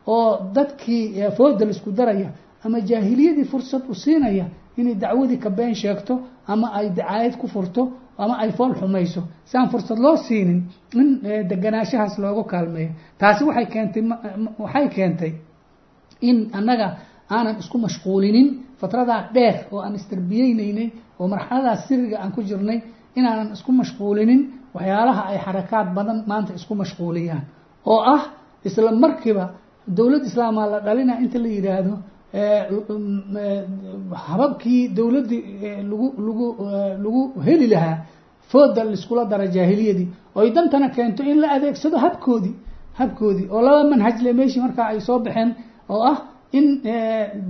oo 0.07 0.29
dadkii 0.55 1.03
fooda 1.37 1.65
la 1.65 1.71
isku 1.71 1.91
daraya 1.91 2.29
ama 2.65 2.77
jaahiliyadii 2.89 3.45
fursad 3.51 3.83
u 3.89 3.93
siinaya 4.03 4.45
inay 4.77 4.95
dacwadii 5.03 5.37
ka 5.43 5.49
been 5.49 5.75
sheegto 5.75 6.13
ama 6.47 6.67
ay 6.77 6.89
dacaayad 6.89 7.35
ku 7.41 7.47
furto 7.47 7.81
ama 8.17 8.35
ay 8.43 8.51
fool 8.51 8.73
xumayso. 8.79 9.21
Si 9.45 9.57
aan 9.57 9.69
fursad 9.69 9.97
loo 10.05 10.15
siinin 10.17 10.59
in 10.93 11.07
deganaashahaas 11.49 12.17
loogu 12.23 12.43
kaalmeeyo. 12.51 12.91
Taasi 13.19 13.43
waxay 13.43 13.65
keentay 13.73 14.03
waxay 14.63 14.87
keentay 14.95 15.31
in 16.29 16.37
annaga 16.59 16.87
aanan 17.35 17.55
isku 17.63 17.77
mashquulinin 17.85 18.47
fatradaa 18.81 19.21
dheer 19.35 19.55
oo 19.73 19.79
aan 19.85 19.93
istarbiyeyneynay 19.99 20.87
oo 21.19 21.27
marxaladaas 21.33 21.81
siriga 21.87 22.17
aan 22.23 22.31
ku 22.35 22.41
jirnay 22.49 22.77
inaanan 23.19 23.49
isku 23.55 23.71
mashquulinin 23.81 24.39
waxyaalaha 24.75 25.21
ay 25.31 25.37
xarakaad 25.45 25.87
badan 25.97 26.17
maanta 26.29 26.51
isku 26.59 26.73
mashquuliyaan. 26.81 27.43
Oo 27.91 27.99
ah 28.15 28.21
isla 28.67 28.91
markiiba 29.03 29.45
dowlad 29.97 30.23
islaamaa 30.29 30.67
la 30.73 30.79
dhalina 30.87 31.13
inta 31.23 31.37
la 31.45 31.49
yidhaahdo 31.57 31.93
hababkii 34.27 34.81
dowladdii 34.97 35.41
lagu 35.91 36.07
lagu 36.27 36.47
lagu 37.03 37.21
heli 37.47 37.67
lahaa 37.73 37.97
fooda 38.51 38.81
laiskula 38.87 39.23
dara 39.31 39.45
jaahiliyadii 39.55 40.07
oy 40.39 40.47
dantana 40.55 40.87
keento 40.95 41.21
in 41.31 41.37
la 41.41 41.47
adeegsado 41.55 41.97
habkoodii 42.05 42.55
habkoodii 42.99 43.47
oo 43.55 43.61
laba 43.67 43.83
manhajle 43.91 44.29
meeshii 44.39 44.61
markaa 44.65 44.87
ay 44.93 44.99
soo 45.07 45.19
baxeen 45.25 45.49
oo 45.89 46.01
ah 46.11 46.17
in 46.57 46.65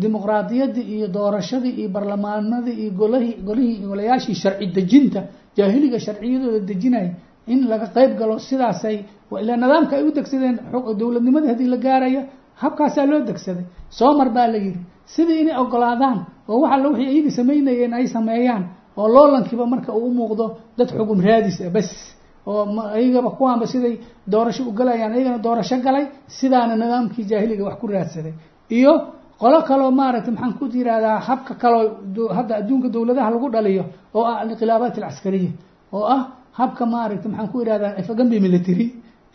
dimuqraadiyadii 0.01 0.85
iyo 0.95 1.07
doorashadii 1.13 1.73
iyo 1.79 1.89
barlamaanadii 1.89 2.75
iyo 2.83 2.91
golahii 2.91 3.35
golihii 3.47 3.79
golayaashii 3.89 4.35
sharci 4.43 4.65
dejinta 4.75 5.21
jaahiliga 5.57 5.99
sharciyadooda 5.99 6.59
dejinaya 6.71 7.11
in 7.47 7.59
laga 7.71 7.87
qeyb 7.95 8.11
galo 8.19 8.39
sidaasay 8.39 8.97
ila 9.41 9.55
nidaamka 9.57 9.95
ay 9.97 10.03
u 10.07 10.11
degsadeen 10.17 10.55
dowladnimadii 10.99 11.47
haddii 11.51 11.67
la 11.73 11.77
gaaraya 11.77 12.21
habkaasaa 12.61 13.05
loo 13.11 13.21
degsaday. 13.29 13.65
Soomar 13.89 14.29
baa 14.35 14.47
la 14.47 14.57
yidhi 14.57 14.79
sidii 15.05 15.39
inay 15.41 15.57
ogolaadaan 15.63 16.19
oo 16.49 16.59
wax 16.61 16.71
alla 16.75 16.87
wixii 16.89 17.11
iyagii 17.13 17.31
samaynayeen 17.39 17.93
ay 17.93 18.07
sameeyaan 18.07 18.63
oo 18.97 19.07
loolankiiba 19.15 19.65
marka 19.65 19.91
uu 19.93 20.05
u 20.07 20.13
muuqdo 20.13 20.45
dad 20.77 20.89
xugum 20.97 21.19
raadis 21.27 21.61
ah 21.61 21.69
bas 21.75 21.89
oo 22.47 22.63
iyagaba 23.01 23.29
kuwaanba 23.37 23.65
siday 23.73 23.93
doorasho 24.33 24.63
u 24.69 24.71
galayaan 24.79 25.13
iyagana 25.15 25.37
doorasho 25.45 25.75
galay 25.85 26.05
sidaana 26.37 26.73
nidaamkii 26.81 27.25
jaahiliga 27.31 27.63
wax 27.67 27.75
ku 27.81 27.87
raadsaday. 27.87 28.33
Iyo 28.77 28.93
qolo 29.41 29.57
kaloo 29.69 29.91
maaragtay 29.99 30.33
maxaan 30.33 30.53
ku 30.59 30.65
yihahdaa 30.73 31.19
habka 31.27 31.53
kaloo 31.63 32.27
hadda 32.37 32.53
adduunka 32.59 32.87
dowladaha 32.95 33.29
lagu 33.33 33.47
dhaliyo 33.55 33.83
oo 34.17 34.23
ah 34.31 34.35
aliqilaabaat 34.43 34.95
alcaskariya 34.97 35.51
oo 35.97 36.05
ah 36.15 36.21
habka 36.59 36.83
maaragtay 36.93 37.29
maxaan 37.31 37.49
ku 37.53 37.57
ihahdaa 37.61 37.91
afagambi 38.01 38.37
military. 38.47 38.87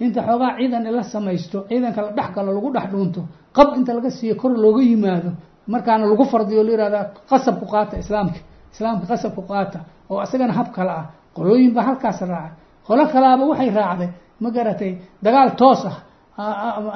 Inta 0.05 0.21
xoogaa 0.29 0.53
ciidan 0.59 0.85
la 0.97 1.03
samaysto 1.15 1.59
ciidanka 1.69 2.01
la 2.07 2.11
dhex 2.19 2.29
galo 2.37 2.51
lagu 2.57 2.69
dhex 2.77 2.87
dhuunto 2.93 3.21
qab 3.57 3.69
inta 3.79 3.93
laga 3.97 4.11
siiyo 4.19 4.35
kor 4.41 4.53
looga 4.65 4.83
yimaado 4.91 5.31
markaana 5.73 6.05
lagu 6.11 6.25
fardiyo 6.33 6.63
la 6.67 6.71
yihahdaa 6.75 7.05
qasabku 7.31 7.67
qaata 7.73 7.95
islaamka 8.03 8.41
islaamka 8.75 9.05
qasabku 9.13 9.43
qaata 9.51 9.79
oo 10.11 10.21
isagana 10.27 10.53
hab 10.59 10.69
kale 10.77 10.91
ah 11.01 11.05
qolooyin 11.37 11.73
baa 11.77 11.83
halkaas 11.89 12.21
raacay 12.33 12.53
qolo 12.89 13.03
kalaaba 13.15 13.45
waxay 13.51 13.71
raacday. 13.79 14.09
Ma 14.43 14.49
garatay? 14.57 14.93
Dagaal 15.25 15.51
toos 15.61 15.83
ah. 15.91 15.97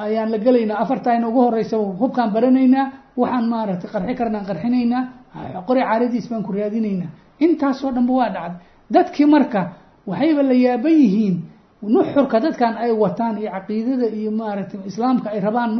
Ayaan 0.05 0.29
la 0.31 0.37
gelaynaa. 0.45 0.77
Afartayna 0.83 1.27
ugu 1.27 1.39
horeysa 1.45 1.77
hubkaan 2.01 2.29
baranaynaa. 2.35 2.85
Waxaan 3.17 3.45
maaragtay 3.53 3.89
qarxi 3.93 4.13
karnaan 4.19 4.45
qarxinaynaa. 4.49 5.03
Qori 5.67 5.81
caaradiis 5.81 6.29
baan 6.29 6.43
ku 6.43 6.51
raadinaynaa. 6.53 7.09
Intaasoo 7.45 7.91
dhanba 7.95 8.13
waa 8.19 8.29
dhacday. 8.35 8.59
Dadkii 8.93 9.25
marka 9.33 9.61
waxayba 10.09 10.41
la 10.49 10.53
yaaban 10.65 10.91
yihiin. 11.01 11.35
Nuxurka 11.93 12.37
dadkan 12.39 12.73
ay 12.83 12.91
wataan 13.03 13.35
iyo 13.41 13.51
caqiidada 13.51 14.07
iyo 14.19 14.31
maaragtay 14.31 14.79
islaamka 14.89 15.27
ay 15.35 15.39
rabaan 15.45 15.71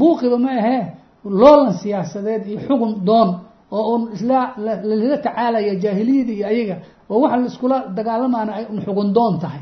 buuqiba 0.00 0.38
ma 0.38 0.50
ahee 0.60 0.82
loolan 1.24 1.72
siyaasadeed 1.82 2.42
iyo 2.46 2.58
xugun 2.66 2.92
doon 3.08 3.30
oo 3.70 3.94
un 3.94 4.02
isla 4.14 4.38
lala 4.56 5.16
tacaalaya 5.24 5.74
jaahiliyada 5.82 6.32
iyo 6.38 6.46
ayaga 6.52 6.76
oo 7.10 7.18
waxa 7.22 7.36
laiskula 7.42 7.76
dagaalamaana 7.96 8.52
ay 8.58 8.64
un 8.72 8.80
xugun 8.86 9.12
doon 9.16 9.34
tahay. 9.42 9.60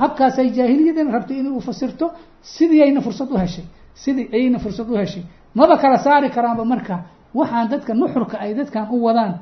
Habkaasay 0.00 0.48
jaahiliyadana 0.56 1.10
rabtay 1.16 1.36
inay 1.40 1.60
fasirto 1.68 2.06
sidii 2.54 2.82
ayna 2.86 3.00
fursad 3.06 3.28
u 3.30 3.36
heshay 3.42 3.64
sidii 4.02 4.26
ayayna 4.36 4.58
fursad 4.64 4.88
u 4.90 4.94
heshay. 4.96 5.22
Maba 5.54 5.76
kala 5.82 5.98
saari 6.04 6.28
karaanba 6.36 6.64
marka 6.72 6.96
waxaan 7.38 7.68
dadka 7.72 7.92
nuxurka 7.94 8.36
ay 8.44 8.54
dadkan 8.58 8.84
u 8.94 8.96
wadaan 9.06 9.32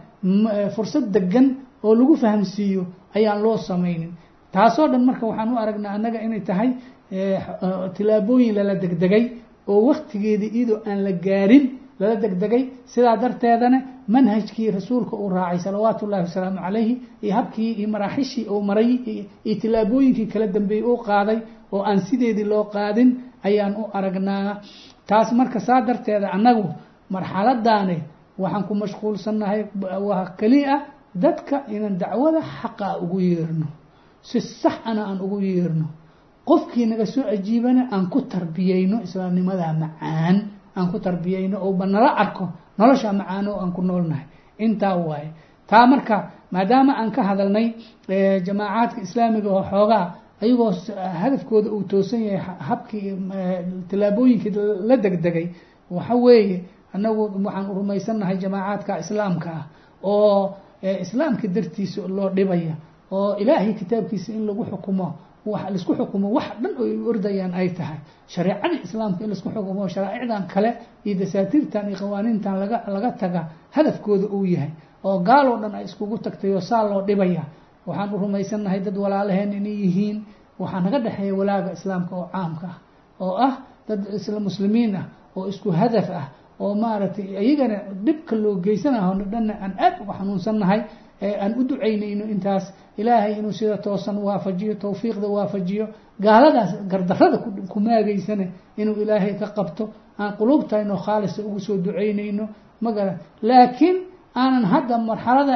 fursad 0.77 1.05
degan 1.15 1.47
oo 1.87 1.95
lagu 1.95 2.15
fahamsiiyo 2.23 2.83
ayaan 3.17 3.43
loo 3.45 3.57
samaynin. 3.69 4.13
Taasoo 4.53 4.89
dhan 4.93 5.05
marka 5.09 5.25
waxaan 5.31 5.49
u 5.55 5.57
aragnaa 5.63 5.93
annaga 5.97 6.19
inay 6.27 6.41
tahay 6.49 6.69
tilaabooyin 7.97 8.55
lala 8.57 8.75
degdegay 8.83 9.25
oo 9.69 9.81
waktigeedii 9.89 10.51
iyadoo 10.59 10.79
aan 10.91 10.99
la 11.07 11.13
gaarin 11.27 11.65
lala 12.01 12.17
degdegay 12.23 12.63
sidaa 12.93 13.17
darteedana 13.23 13.79
manhajkii 14.15 14.71
rasuulka 14.77 15.15
uu 15.23 15.29
raacay 15.37 15.59
salawaatu 15.67 16.01
ullahi 16.07 16.23
wasalaamu 16.29 16.59
calayhi 16.67 16.95
iyo 17.25 17.33
habkii 17.39 17.71
iyo 17.81 17.89
maraaxishii 17.95 18.45
uu 18.55 18.63
maray 18.69 18.91
iyo 19.45 19.55
tilaabooyinkii 19.63 20.27
kala 20.33 20.47
dambeeyey 20.57 20.85
uu 20.91 20.97
qaaday 21.09 21.39
oo 21.73 21.83
aan 21.89 22.01
sideedii 22.09 22.45
loo 22.53 22.65
qaadin 22.75 23.09
ayaan 23.49 23.75
u 23.77 23.85
aragnaa. 23.99 24.61
Taas 25.09 25.29
marka 25.39 25.61
saa 25.67 25.81
darteeda 25.89 26.27
annagu 26.37 26.65
marxaladaane 27.15 27.97
waxaan 28.43 28.65
ku 28.69 28.75
mashquulsannahay 28.83 29.61
waa 30.09 30.25
keliya 30.41 30.77
dadka 31.25 31.57
inaan 31.75 31.97
dacwada 32.03 32.41
xaqa 32.59 32.87
ugu 33.05 33.19
yeerno 33.31 33.67
si 34.29 34.39
sax 34.63 34.77
ana 34.91 35.03
aan 35.11 35.21
ugu 35.25 35.39
yeerno. 35.41 35.87
Qofkii 36.49 36.87
naga 36.91 37.07
soo 37.15 37.25
ajiibana 37.35 37.83
aan 37.95 38.05
ku 38.13 38.19
tarbiyeyno 38.33 38.97
islaamnimada 39.07 39.67
macaan 39.83 40.37
aan 40.81 40.89
ku 40.93 40.99
tarbiyeyno 40.99 41.57
ouba 41.67 41.87
nala 41.87 42.11
arko 42.23 42.45
nolosha 42.79 43.13
macaan 43.13 43.49
oo 43.49 43.59
aan 43.63 43.73
ku 43.77 43.83
noolnahay. 43.83 44.25
Intaa 44.59 44.97
waaye 44.97 45.31
taa 45.71 45.87
marka 45.87 46.17
maadaama 46.53 46.93
aan 47.01 47.11
ka 47.15 47.23
hadalnay 47.29 47.67
jamaacaadka 48.47 49.01
islaamiga 49.07 49.49
oo 49.57 49.63
xoogaa 49.71 50.07
ayagoo 50.43 50.73
hadafkooda 51.23 51.69
uu 51.73 51.83
toosan 51.91 52.23
yahay 52.25 52.57
habkii 52.69 53.13
tilaabooyinkii 53.89 54.53
la 54.89 54.97
degdegay 54.97 55.47
waxa 55.91 56.15
weeye 56.25 56.65
annagu 56.95 57.23
waxaan 57.45 57.67
rumaysannahay 57.79 58.37
jamaacaadka 58.43 58.93
islaamka 59.03 59.51
ah 59.59 59.65
oo 60.03 60.55
islaamka 61.05 61.49
dartiisa 61.49 62.01
loo 62.17 62.29
dhibaya 62.37 62.75
oo 63.13 63.37
ilaahay 63.43 63.73
kitaabkiisa 63.81 64.33
in 64.33 64.47
lagu 64.47 64.65
xukumo 64.71 65.09
la 65.47 65.71
isku 65.79 65.93
xukumo 65.99 66.29
wax 66.37 66.49
dhan 66.63 66.73
oo 66.79 66.85
ay 66.85 66.97
ordayaan 67.11 67.53
ay 67.55 67.69
tahay. 67.79 67.99
Shareecadii 68.29 68.81
islaamka 68.87 69.25
in 69.25 69.31
la 69.31 69.37
isku 69.37 69.49
xukumo 69.51 69.89
sharaa'icdan 69.89 70.43
kale 70.53 70.71
iyo 71.05 71.15
dasaatiirtan 71.21 71.89
iyo 71.89 71.97
qawaaniintan 72.03 72.55
laga 72.63 72.79
laga 72.95 73.11
taga 73.21 73.41
hadafkooda 73.77 74.27
uu 74.37 74.45
yahay. 74.45 74.71
Oo 75.05 75.19
gaaloo 75.29 75.57
dhan 75.63 75.75
ay 75.75 75.85
iskugu 75.85 76.19
tagtay 76.19 76.53
oo 76.55 76.61
saa 76.61 76.83
loo 76.91 77.03
dhibaya 77.09 77.45
waxaan 77.87 78.15
u 78.15 78.19
rumaysannahay 78.19 78.81
dad 78.87 78.97
walaalaheen 78.97 79.53
inay 79.53 79.77
yihiin. 79.85 80.19
Waxaa 80.61 80.81
naga 80.85 80.99
dhexeeya 81.05 81.35
walaaga 81.35 81.71
islaamka 81.73 82.13
oo 82.17 82.27
caamka 82.33 82.67
ah. 82.69 82.77
Oo 83.25 83.35
ah 83.47 83.55
dad 83.89 84.01
isla 84.17 84.41
muslimiin 84.41 84.93
ah 84.97 85.07
oo 85.37 85.49
isku 85.49 85.69
hadaf 85.73 86.09
ah 86.21 86.27
oo 86.61 86.75
maaragtay 86.83 87.25
iyagana 87.45 87.77
dhibka 88.05 88.37
loo 88.37 88.55
geysanaho 88.65 89.13
dhanna 89.33 89.55
aan 89.65 89.73
aad 89.85 89.95
uga 90.05 90.13
xanuunsannahay 90.21 90.81
aan 91.43 91.53
u 91.61 91.63
ducaynayno 91.69 92.25
intaas 92.35 92.65
ilaahay 93.01 93.33
inuu 93.39 93.53
sida 93.59 93.77
toosan 93.87 94.17
waafajiyo 94.27 94.75
tawfiiqda 94.85 95.27
waafajiyo 95.37 95.85
gaaladaas 96.25 96.71
gardarada 96.91 97.37
ku 97.73 97.79
maagaysana 97.87 98.45
inuu 98.81 98.97
ilaahay 99.03 99.35
ka 99.41 99.47
qabto. 99.57 99.85
Aan 100.21 100.33
quluubtayno 100.39 100.95
khaalisa 101.05 101.41
ugu 101.49 101.61
soo 101.67 101.77
ducaynayno 101.87 102.45
magara 102.85 103.13
laakiin 103.49 103.97
aanan 104.43 104.65
hadda 104.73 104.95
marxalada 105.11 105.55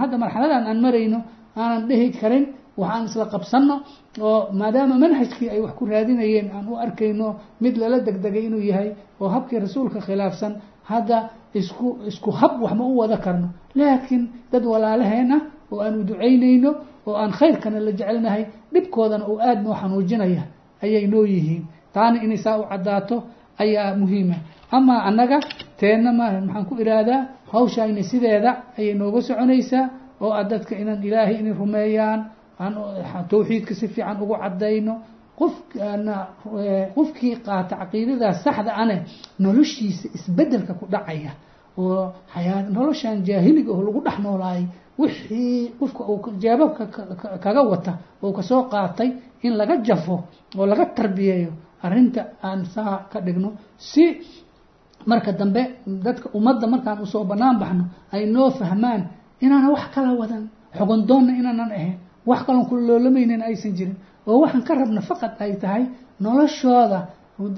hadda 0.00 0.16
marxaladan 0.24 0.62
aan 0.70 0.78
marayno 0.86 1.18
aanan 1.62 1.82
dhihi 1.88 2.06
karin 2.20 2.44
waxaan 2.80 3.04
isla 3.08 3.24
qabsanno 3.34 3.76
oo 4.28 4.40
maadaama 4.60 4.94
manhajkii 5.04 5.48
ay 5.54 5.60
wax 5.64 5.72
ku 5.78 5.84
raadinayeen 5.86 6.48
aan 6.56 6.66
u 6.68 6.74
arkayno 6.84 7.28
mid 7.62 7.74
lala 7.80 7.98
degdegay 8.06 8.44
inuu 8.48 8.62
yahay 8.70 8.88
oo 9.20 9.28
habkii 9.34 9.58
rasuulka 9.64 10.00
khilaafsan 10.06 10.52
hadda 10.90 11.18
isku 11.60 11.86
isku 12.10 12.30
hab 12.40 12.52
wax 12.62 12.72
ma 12.78 12.84
u 12.84 12.96
wada 13.00 13.16
karno. 13.24 13.48
Laakiin 13.74 14.22
dad 14.52 14.64
walaalaheen 14.72 15.32
ah 15.36 15.42
oo 15.72 15.80
aan 15.84 15.94
u 16.00 16.04
ducaynayno 16.04 16.70
oo 17.06 17.14
aan 17.22 17.32
khayrkana 17.38 17.80
la 17.80 17.92
jecelnahay 17.92 18.42
dhibkoodana 18.72 19.24
uu 19.28 19.38
aada 19.40 19.60
noo 19.62 19.74
xanuujinaya 19.80 20.42
ayay 20.82 21.06
noo 21.06 21.24
yihiin. 21.32 21.64
Taana 21.94 22.22
inay 22.24 22.36
saa 22.44 22.56
u 22.60 22.64
caddaato 22.70 23.16
ayaa 23.58 23.96
muhiima. 23.96 24.34
Amaa 24.70 25.00
annaga 25.08 25.38
teenna 25.80 26.12
ma 26.12 26.26
maxaan 26.40 26.64
ku 26.68 26.74
ihahdaa 26.82 27.20
hawshayna 27.52 28.02
sideeda 28.10 28.50
ayay 28.78 28.94
nooga 28.94 29.20
soconaysaa 29.28 29.84
oo 30.20 30.32
a 30.32 30.44
dadka 30.44 30.76
inaan 30.82 31.02
ilaahay 31.08 31.36
inay 31.40 31.52
rumeeyaan 31.60 32.20
aan 32.62 32.74
tawxiidka 33.30 33.74
si 33.80 33.86
fiican 33.94 34.16
ugu 34.22 34.34
caddayno 34.42 34.94
qofkana 35.38 36.16
qofkii 36.96 37.34
qaata 37.46 37.74
caqiidadaas 37.80 38.38
saxda 38.44 38.72
ane 38.82 38.96
noloshiisa 39.44 40.06
isbeddelka 40.16 40.72
ku 40.80 40.84
dhacaya 40.92 41.32
oo 41.78 42.02
noloshan 42.76 43.16
jaahiliga 43.28 43.70
oo 43.76 43.82
lagu 43.86 44.00
dhex 44.06 44.18
noolaayay 44.24 44.64
wixii 44.98 45.72
qofka 45.80 46.02
uu 46.12 46.18
jaababka 46.42 46.84
kaga 47.44 47.62
wata 47.70 47.92
oo 48.24 48.32
ka 48.36 48.42
soo 48.50 48.62
qaatay 48.72 49.10
in 49.46 49.52
laga 49.60 49.74
jafo 49.86 50.16
oo 50.58 50.66
laga 50.70 50.84
tarbiyeeyo 50.96 51.50
arrinta 51.86 52.22
aan 52.46 52.60
saa 52.74 52.94
ka 53.12 53.18
dhigno 53.26 53.50
si 53.90 54.04
marka 55.10 55.30
dambe 55.40 55.62
dadka 55.86 56.26
ummadda 56.38 56.66
markaan 56.72 56.98
u 57.02 57.06
soo 57.12 57.24
banaan 57.30 57.56
baxno 57.62 57.84
ay 58.14 58.22
noo 58.34 58.50
fahmaan 58.58 59.02
inaanan 59.44 59.70
wax 59.74 59.84
kala 59.94 60.10
wadan 60.20 60.44
xogondoonna 60.78 61.32
inaanan 61.40 61.70
ahayn 61.78 61.96
wax 62.30 62.40
kaloon 62.46 62.66
ku 62.70 62.74
loolamaynan 62.88 63.42
aysan 63.48 63.72
jirin 63.78 63.96
oo 64.28 64.36
waxaan 64.42 64.62
ka 64.68 64.72
rabna 64.80 65.00
faqad 65.08 65.32
ay 65.44 65.52
tahay 65.62 65.82
noloshooda 66.24 67.00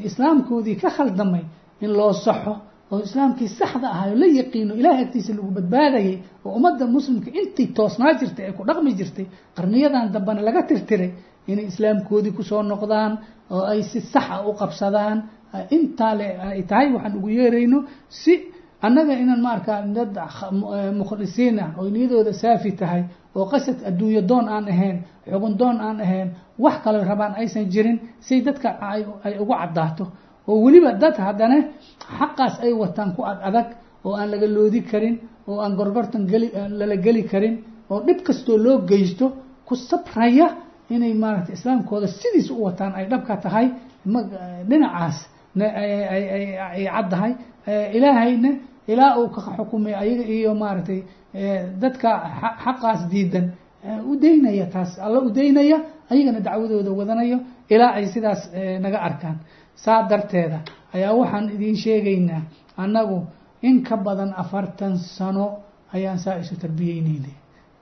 islaamkoodii 0.09 0.77
ka 0.83 0.89
khaldamay 0.97 1.45
in 1.85 1.91
loo 1.99 2.13
saxo 2.27 2.55
oo 2.93 2.99
islaamkii 3.07 3.49
saxda 3.61 3.87
ahayo 3.95 4.15
la 4.23 4.27
yaqiino 4.41 4.73
ilahay 4.81 5.03
agtiisa 5.05 5.33
lagu 5.39 5.51
badbaadayay 5.59 6.15
oo 6.45 6.53
ummadda 6.59 6.85
muslimka 6.97 7.31
intii 7.41 7.67
toosnaa 7.77 8.13
jirtay 8.21 8.45
ay 8.49 8.53
ku 8.59 8.63
dhaqmi 8.69 8.91
jirtay 8.99 9.27
qarniyadan 9.57 10.07
dambena 10.15 10.41
laga 10.49 10.63
tirtiray 10.69 11.11
inay 11.51 11.67
islaamkoodii 11.73 12.33
ku 12.39 12.43
soo 12.51 12.63
noqdaan 12.73 13.13
oo 13.55 13.63
ay 13.73 13.81
si 13.91 14.01
saxa 14.13 14.37
u 14.49 14.53
qabsadaan. 14.61 15.19
Intaa 15.77 16.15
le 16.19 16.29
ay 16.49 16.63
tahay 16.71 16.87
waxaan 16.95 17.15
ugu 17.19 17.29
yeerayno 17.39 17.79
si 18.21 18.33
annaga 18.87 19.13
inaan 19.23 19.41
ma 19.45 19.51
arkaa 19.57 19.79
dad 19.97 20.15
mukhlisiin 21.01 21.57
ah 21.65 21.71
oo 21.79 21.89
niyadooda 21.95 22.33
saafi 22.43 22.71
tahay 22.81 23.03
oo 23.37 23.45
qasad 23.53 23.79
adduunyo 23.89 24.23
doon 24.31 24.47
aan 24.55 24.67
ahayn 24.73 24.97
xugun 25.31 25.55
doon 25.61 25.77
aan 25.87 25.99
ahayn 26.05 26.29
wax 26.59 26.77
kale 26.85 26.99
rabaan 27.11 27.35
aysan 27.41 27.65
jirin 27.73 27.99
say 28.27 28.41
dadka 28.47 28.69
ay 29.25 29.35
ugu 29.43 29.55
caddaato. 29.61 30.05
Oo 30.49 30.59
weliba 30.65 30.93
dad 31.03 31.17
haddana 31.27 31.59
xaqaas 32.19 32.55
ay 32.65 32.73
wataan 32.83 33.11
ku 33.17 33.23
ad 33.31 33.39
adag 33.49 33.67
oo 34.05 34.15
aan 34.21 34.29
laga 34.33 34.47
loodi 34.57 34.81
karin 34.91 35.17
oo 35.49 35.59
aan 35.65 35.73
gorgortan 35.79 36.23
geli 36.33 36.49
lala 36.81 36.97
geli 37.05 37.23
karin 37.33 37.55
oo 37.91 38.01
dhib 38.07 38.19
kastoo 38.27 38.57
loo 38.65 38.79
geysto 38.91 39.27
ku 39.67 39.75
sabraya 39.77 40.47
inay 40.95 41.15
maaragtay 41.23 41.55
islaamkooda 41.59 42.07
sidiis 42.21 42.51
u 42.51 42.63
wataan 42.67 42.93
ay 42.99 43.05
dhabka 43.11 43.37
tahay 43.45 43.67
dhinacaas 44.71 45.17
ay 46.77 46.85
caddahay 46.95 47.33
ilaahayna 47.97 48.51
ilaa 48.93 49.17
uu 49.21 49.29
ka 49.35 49.41
xukumay 49.57 49.95
ayaga 50.03 50.25
iyo 50.37 50.55
maaragtay 50.55 51.01
dadka 51.83 52.11
xaqaas 52.65 53.01
diidan 53.11 53.47
u 54.11 54.17
daynaya 54.23 54.67
taas 54.75 54.99
alla 54.99 55.19
u 55.21 55.31
daynaya 55.31 55.79
ayagana 56.11 56.41
dacwadooda 56.41 56.91
wadanayo 57.01 57.39
ilaa 57.69 57.93
ay 57.99 58.07
sidaas 58.15 58.41
naga 58.85 58.99
arkaan. 59.09 59.37
Saa 59.75 60.03
darteeda 60.11 60.59
ayaa 60.95 61.15
waxaan 61.21 61.51
idiin 61.55 61.77
sheegaynaa 61.77 62.43
annagu 62.77 63.27
in 63.63 63.83
ka 63.83 63.97
badan 63.97 64.33
afartan 64.43 64.97
sano 64.99 65.47
ayaan 65.95 66.19
saa 66.19 66.37
isu 66.43 66.55
tarbiyeyneynay 66.57 67.35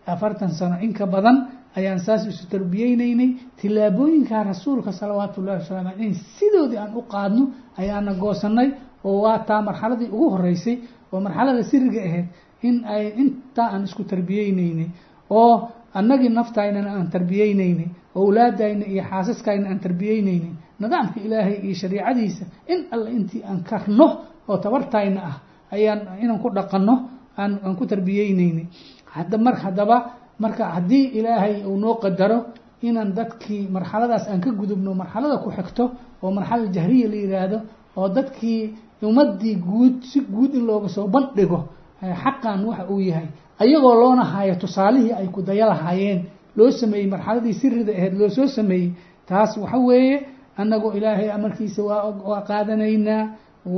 afartan 0.06 0.50
sano 0.58 0.76
in 0.80 0.92
ka 0.92 1.06
badan 1.06 1.36
ayaan 1.76 1.98
saas 2.06 2.26
isu 2.26 2.46
tarbiyeyneynay 2.52 3.28
tillaabooyinka 3.60 4.44
rasuulka 4.44 4.92
salawaatu 4.92 5.40
ullahi 5.40 5.62
aleyh 5.74 6.14
sidoodii 6.38 6.78
aan 6.78 6.92
u 6.96 7.02
qaadno 7.02 7.44
ayaana 7.78 8.12
goosanay 8.14 8.68
oo 9.04 9.20
waa 9.24 9.38
taa 9.48 9.62
marxaladii 9.62 10.08
ugu 10.14 10.30
horeysay 10.34 10.76
oo 11.12 11.20
marxalada 11.20 11.62
siriga 11.70 12.00
ahayd 12.08 12.26
in 12.62 12.84
ay 12.84 13.04
intaa 13.22 13.68
aan 13.74 13.84
isku 13.88 14.02
tarbiyeyneynay 14.04 14.88
oo 15.30 15.68
annagii 15.94 16.28
naftaynana 16.38 16.90
aan 16.98 17.08
tarbiyeyneynay 17.14 17.88
owlaadayna 18.14 18.84
iyo 18.92 19.02
xaasaskayna 19.10 19.66
aan 19.70 19.80
tarbiyeyneynay 19.84 20.52
nidaamka 20.80 21.18
ilaahay 21.26 21.56
iyo 21.66 21.74
shariicadiisa 21.82 22.44
in 22.72 22.78
alle 22.94 23.10
intii 23.18 23.42
aan 23.50 23.60
karno 23.70 24.06
oo 24.48 24.56
tabartayna 24.64 25.20
ah 25.30 25.36
ayaan 25.74 26.00
inaan 26.22 26.38
ku 26.42 26.48
dhaqanno 26.50 26.94
aan 27.38 27.74
ku 27.78 27.84
tarbiyeyneynay 27.86 28.66
hadda 29.14 29.36
mar 29.38 29.54
haddaba 29.64 29.96
marka 30.42 30.64
haddii 30.76 31.04
ilaahay 31.18 31.54
uu 31.66 31.76
noo 31.82 31.94
qadaro 32.04 32.38
inaan 32.82 33.10
dadkii 33.18 33.68
marxaladaas 33.76 34.24
aan 34.30 34.40
ka 34.40 34.50
gudubno 34.50 34.94
marxalada 34.94 35.36
ku 35.44 35.50
xigto 35.56 35.84
oo 36.22 36.30
marxalada 36.30 36.70
jahriya 36.76 37.06
la 37.12 37.16
yidhaahdo 37.22 37.58
oo 37.96 38.08
dadkii 38.08 38.60
ummadii 39.02 39.54
guud 39.68 40.02
si 40.10 40.20
guud 40.20 40.54
in 40.54 40.64
looga 40.66 40.88
soo 40.88 41.06
bandhigo 41.08 41.58
xaqan 42.00 42.64
waxa 42.68 42.84
uu 42.90 43.00
yahay. 43.00 43.28
Ayagoo 43.58 43.94
loona 44.00 44.24
haayo 44.24 44.54
tusaalihii 44.54 45.12
ay 45.12 45.26
ku 45.34 45.42
daya 45.42 45.66
lahaayeen 45.66 46.20
loo 46.56 46.70
sameeyey 46.70 47.06
marxaladii 47.10 47.54
sirida 47.60 47.92
ahayd 47.92 48.14
loo 48.20 48.28
soo 48.28 48.46
sameeyey 48.46 48.92
taas 49.28 49.56
waxa 49.56 49.78
weeye 49.78 50.16
annagoo 50.56 50.92
ilaahay 50.98 51.30
amarkiisa 51.30 51.82
waa 52.28 52.40
qaadanaynaa 52.48 53.22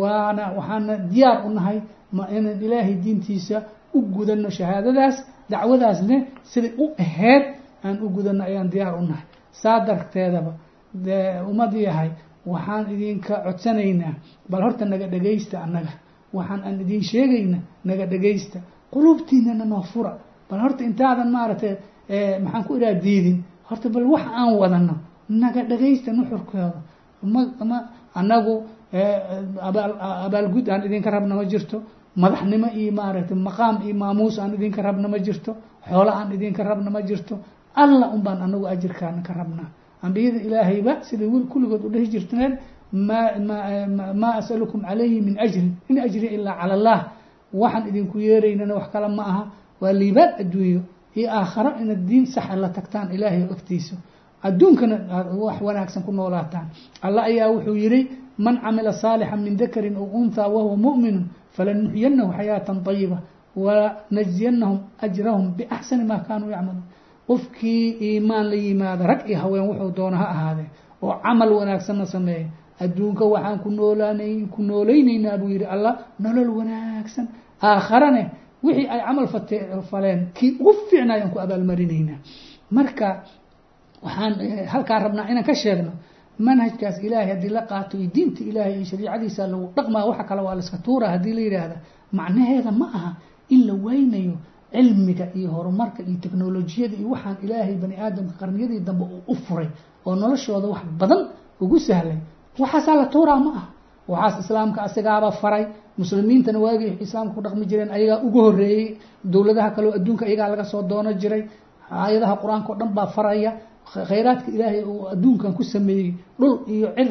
waana 0.00 0.44
waxaana 0.59 0.94
diyaar 1.12 1.46
u 1.46 1.50
nahay 1.56 1.78
ma 2.12 2.24
inaan 2.37 2.62
ilaahay 2.66 2.94
diintiisa 3.04 3.56
u 3.94 4.00
gudano 4.14 4.50
shahaadadaas 4.50 5.16
dacwadaasne 5.50 6.16
siday 6.52 6.72
u 6.78 6.87
aheyd 7.04 7.44
aan 7.85 7.96
u 8.04 8.09
gudano 8.16 8.44
ayaan 8.44 8.68
diyaar 8.72 8.94
u 8.98 9.02
nahay. 9.02 9.24
Saa 9.62 9.80
darteedaba 9.87 10.52
ummad 11.50 11.72
yahay 11.87 12.11
waxaan 12.46 12.85
idinka 12.94 13.35
codsanaynaa 13.44 14.14
bal 14.50 14.62
horta 14.62 14.85
naga 14.85 15.06
dhegaysta 15.12 15.56
annaga 15.64 15.92
waxaan 16.32 16.60
aan 16.64 16.80
idin 16.80 17.02
sheegayna 17.02 17.58
naga 17.84 18.06
dhegaysta 18.06 18.58
quluubtiinana 18.92 19.64
noo 19.64 19.82
fura. 19.82 20.12
Bal 20.48 20.60
horta 20.60 20.84
intaadan 20.84 21.30
maaragtay 21.30 21.76
maxaan 22.44 22.64
ku 22.66 22.76
iraa 22.76 22.94
diidin. 22.94 23.42
Horta 23.68 23.88
bal 23.88 24.04
wax 24.12 24.22
aan 24.40 24.54
wadano 24.58 24.94
naga 25.28 25.62
dhegaysta 25.64 26.12
nuxurkooda 26.12 26.82
ma 27.22 27.40
ma 27.70 27.78
annagu 28.14 28.54
abaal 29.68 29.92
abaalgud 30.26 30.68
aan 30.68 30.82
idinka 30.86 31.10
rabna 31.10 31.34
ma 31.34 31.44
jirto. 31.44 31.82
Madaxnimo 32.16 32.68
iyo 32.74 32.92
maaragtay 32.92 33.36
maqaam 33.36 33.76
iyo 33.84 33.94
maamuus 33.94 34.38
aan 34.38 34.54
idinka 34.54 34.82
rabna 34.82 35.08
ma 35.08 35.18
jirto. 35.18 35.56
Xoolo 35.88 36.10
aan 36.10 36.32
idinka 36.32 36.62
rabna 36.64 36.90
ma 36.90 37.00
jirto. 37.02 37.38
Alla 37.74 38.06
un 38.14 38.20
baan 38.22 38.42
anagu 38.42 38.66
ajirkaana 38.66 39.22
ka 39.22 39.32
rabnaa. 39.32 39.68
Ambiyada 40.02 40.38
ilaahayba 40.46 41.02
siday 41.08 41.28
kulligood 41.52 41.84
u 41.84 41.88
dhehi 41.90 42.08
jirteen 42.10 42.58
ma 42.92 43.18
ma 43.48 44.12
maa 44.22 44.35
asalukum 44.40 44.81
calayhi 44.88 45.20
min 45.20 45.37
ajrin 45.44 45.68
in 45.88 45.98
ajri 45.98 46.26
ilaa 46.37 46.57
cala 46.61 46.74
allah. 46.74 46.98
Waxaan 47.53 47.88
idinku 47.90 48.18
yeeraynana 48.18 48.74
wax 48.79 48.87
kale 48.92 49.09
ma 49.09 49.22
aha. 49.31 49.42
Waa 49.81 49.92
liibaan 49.92 50.31
adduunyo 50.42 50.81
iyo 51.18 51.29
aakharo 51.38 51.70
inaad 51.83 52.03
diin 52.09 52.26
saxa 52.26 52.57
la 52.57 52.68
tagtaan 52.68 53.09
ilaahay 53.14 53.42
agtiisa 53.55 53.96
adduunkana 54.42 54.96
wax 55.44 55.57
wanaagsan 55.66 56.03
ku 56.07 56.12
noolaataan. 56.12 56.66
Alla 57.03 57.22
ayaa 57.31 57.48
wuxuu 57.55 57.74
yihi 57.83 58.00
man 58.38 58.57
camila 58.62 58.92
saalixa 58.92 59.37
min 59.37 59.57
dakarin 59.57 59.96
aw 59.96 60.05
unthaa 60.20 60.48
wahuwa 60.55 60.76
mu'minu 60.85 61.20
falanuxyanahu 61.57 62.31
xayaatan 62.38 62.76
طayiba 62.87 63.18
walanajziyanahum 63.57 64.79
ajrahum 65.05 65.46
biaxsani 65.59 66.05
maa 66.11 66.22
kaanuu 66.29 66.50
yacmaluun. 66.55 66.83
Qofkii 67.29 67.96
iimaan 68.07 68.46
la 68.50 68.55
yimaada 68.57 69.07
rag 69.07 69.20
iyo 69.31 69.38
haween 69.42 69.64
wuxuu 69.68 69.90
doona 69.96 70.16
ha 70.22 70.26
ahaadee 70.35 70.68
oo 71.03 71.14
camal 71.24 71.50
wanaagsanna 71.59 72.07
sameeya 72.07 72.46
adduunka 72.84 73.24
waxaan 73.34 73.58
ku 73.64 73.68
noolaanay 73.78 74.34
ku 74.54 74.60
noolaynaynaa 74.62 75.36
buu 75.40 75.48
yihi 75.54 75.64
allah 75.74 75.92
nolol 76.24 76.50
wanaagsan. 76.58 77.26
Aakharane 77.62 78.22
wixii 78.64 78.86
ay 78.94 79.00
camal 79.06 79.26
faleen 79.90 80.20
kii 80.36 80.50
ugu 80.60 80.72
fiicnaay 80.90 81.20
aan 81.22 81.30
ku 81.34 81.38
abaalmarinaynaa. 81.44 82.18
Marka 82.76 83.08
waxaan 84.04 84.32
halkaa 84.72 84.98
rabnaa 85.04 85.28
inaan 85.32 85.44
ka 85.48 85.54
sheegno 85.62 85.92
manhajkaas 86.46 86.96
ilaahay 87.06 87.28
haddii 87.34 87.52
la 87.56 87.62
qaato 87.70 87.94
iyo 88.00 88.10
diinta 88.14 88.40
ilaahay 88.50 88.74
iyo 88.76 88.84
shariicadiisa 88.90 89.42
lagu 89.52 89.66
dhaqmaa 89.76 90.04
waxa 90.10 90.24
kale 90.28 90.40
waa 90.46 90.54
la 90.58 90.62
iska 90.64 90.78
tuura 90.84 91.06
haddii 91.14 91.34
la 91.36 91.40
yidhaahda. 91.46 91.76
Macnaheeda 92.18 92.70
ma 92.80 92.86
aha 92.96 93.10
in 93.54 93.60
la 93.68 93.74
weynayo 93.86 94.34
cilmiga 94.72 95.26
iyo 95.38 95.48
horumarka 95.56 96.00
iyo 96.08 96.16
teknolojiyada 96.24 96.94
iyo 97.00 97.08
waxaan 97.14 97.36
ilaahay 97.44 97.74
bani 97.82 97.94
aadamka 98.04 98.34
qarniyadii 98.40 98.80
dambe 98.88 99.04
uu 99.04 99.22
u 99.32 99.34
furay 99.44 99.68
oo 100.06 100.14
noloshooda 100.22 100.66
wax 100.74 100.82
badan 101.00 101.20
ugu 101.62 101.78
sahlay 101.88 102.16
waxaasaa 102.58 102.94
la 103.00 103.06
tuuraa 103.06 103.36
ma 103.44 103.50
aha 103.56 103.66
waxaas 104.08 104.44
islaamka 104.44 104.82
asigaaba 104.82 105.30
faray. 105.32 105.64
Muslimiintana 105.98 106.58
waagii 106.58 106.96
islaamka 107.04 107.34
ku 107.34 107.40
dhaqmi 107.42 107.66
jireen 107.66 107.90
ayagaa 107.96 108.22
ugu 108.26 108.40
horeeyey 108.46 108.96
dowladaha 109.24 109.70
kaleo 109.76 109.92
adduunka 109.98 110.24
ayagaa 110.26 110.48
laga 110.52 110.64
soo 110.64 110.82
doono 110.82 111.12
jiray. 111.12 111.42
Aayadaha 111.90 112.34
qur'aanka 112.42 112.68
o 112.72 112.74
dhan 112.80 112.90
baa 112.96 113.06
faraya. 113.06 113.50
Khayraadka 114.08 114.48
ilaahay 114.54 114.82
uu 114.84 115.06
adduunkan 115.12 115.52
ku 115.54 115.62
sameeyey. 115.64 116.14
Dhul 116.38 116.54
iyo 116.74 116.88
cir 116.96 117.10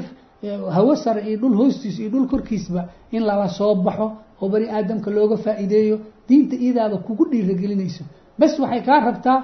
hawo 0.76 0.96
sare 0.96 1.22
iyo 1.30 1.38
dhul 1.42 1.56
hoostiisa 1.60 2.02
iyo 2.02 2.10
dhul 2.10 2.28
korkiisba 2.28 2.82
in 3.12 3.24
lala 3.24 3.48
soo 3.50 3.76
baxo 3.76 4.08
oo 4.42 4.50
bani 4.50 4.68
aadamka 4.70 5.10
looga 5.12 5.38
faa'iideeyo. 5.38 5.96
Diinta 6.28 6.56
iidaaba 6.56 6.98
kugu 6.98 7.24
dhiiragelinayso 7.32 8.04
bas 8.40 8.54
waxay 8.60 8.82
kaa 8.88 9.00
rabtaa 9.08 9.38